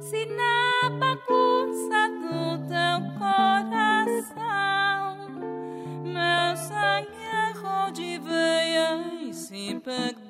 Se 0.00 0.26
na 0.26 0.90
bagunça 0.98 2.08
do 2.20 2.58
teu 2.68 3.00
coração 3.18 4.50
meu 6.02 6.56
sangue 6.56 7.30
rodeia 7.60 8.88
e 9.22 9.32
se 9.32 9.80
perdeu. 9.80 10.29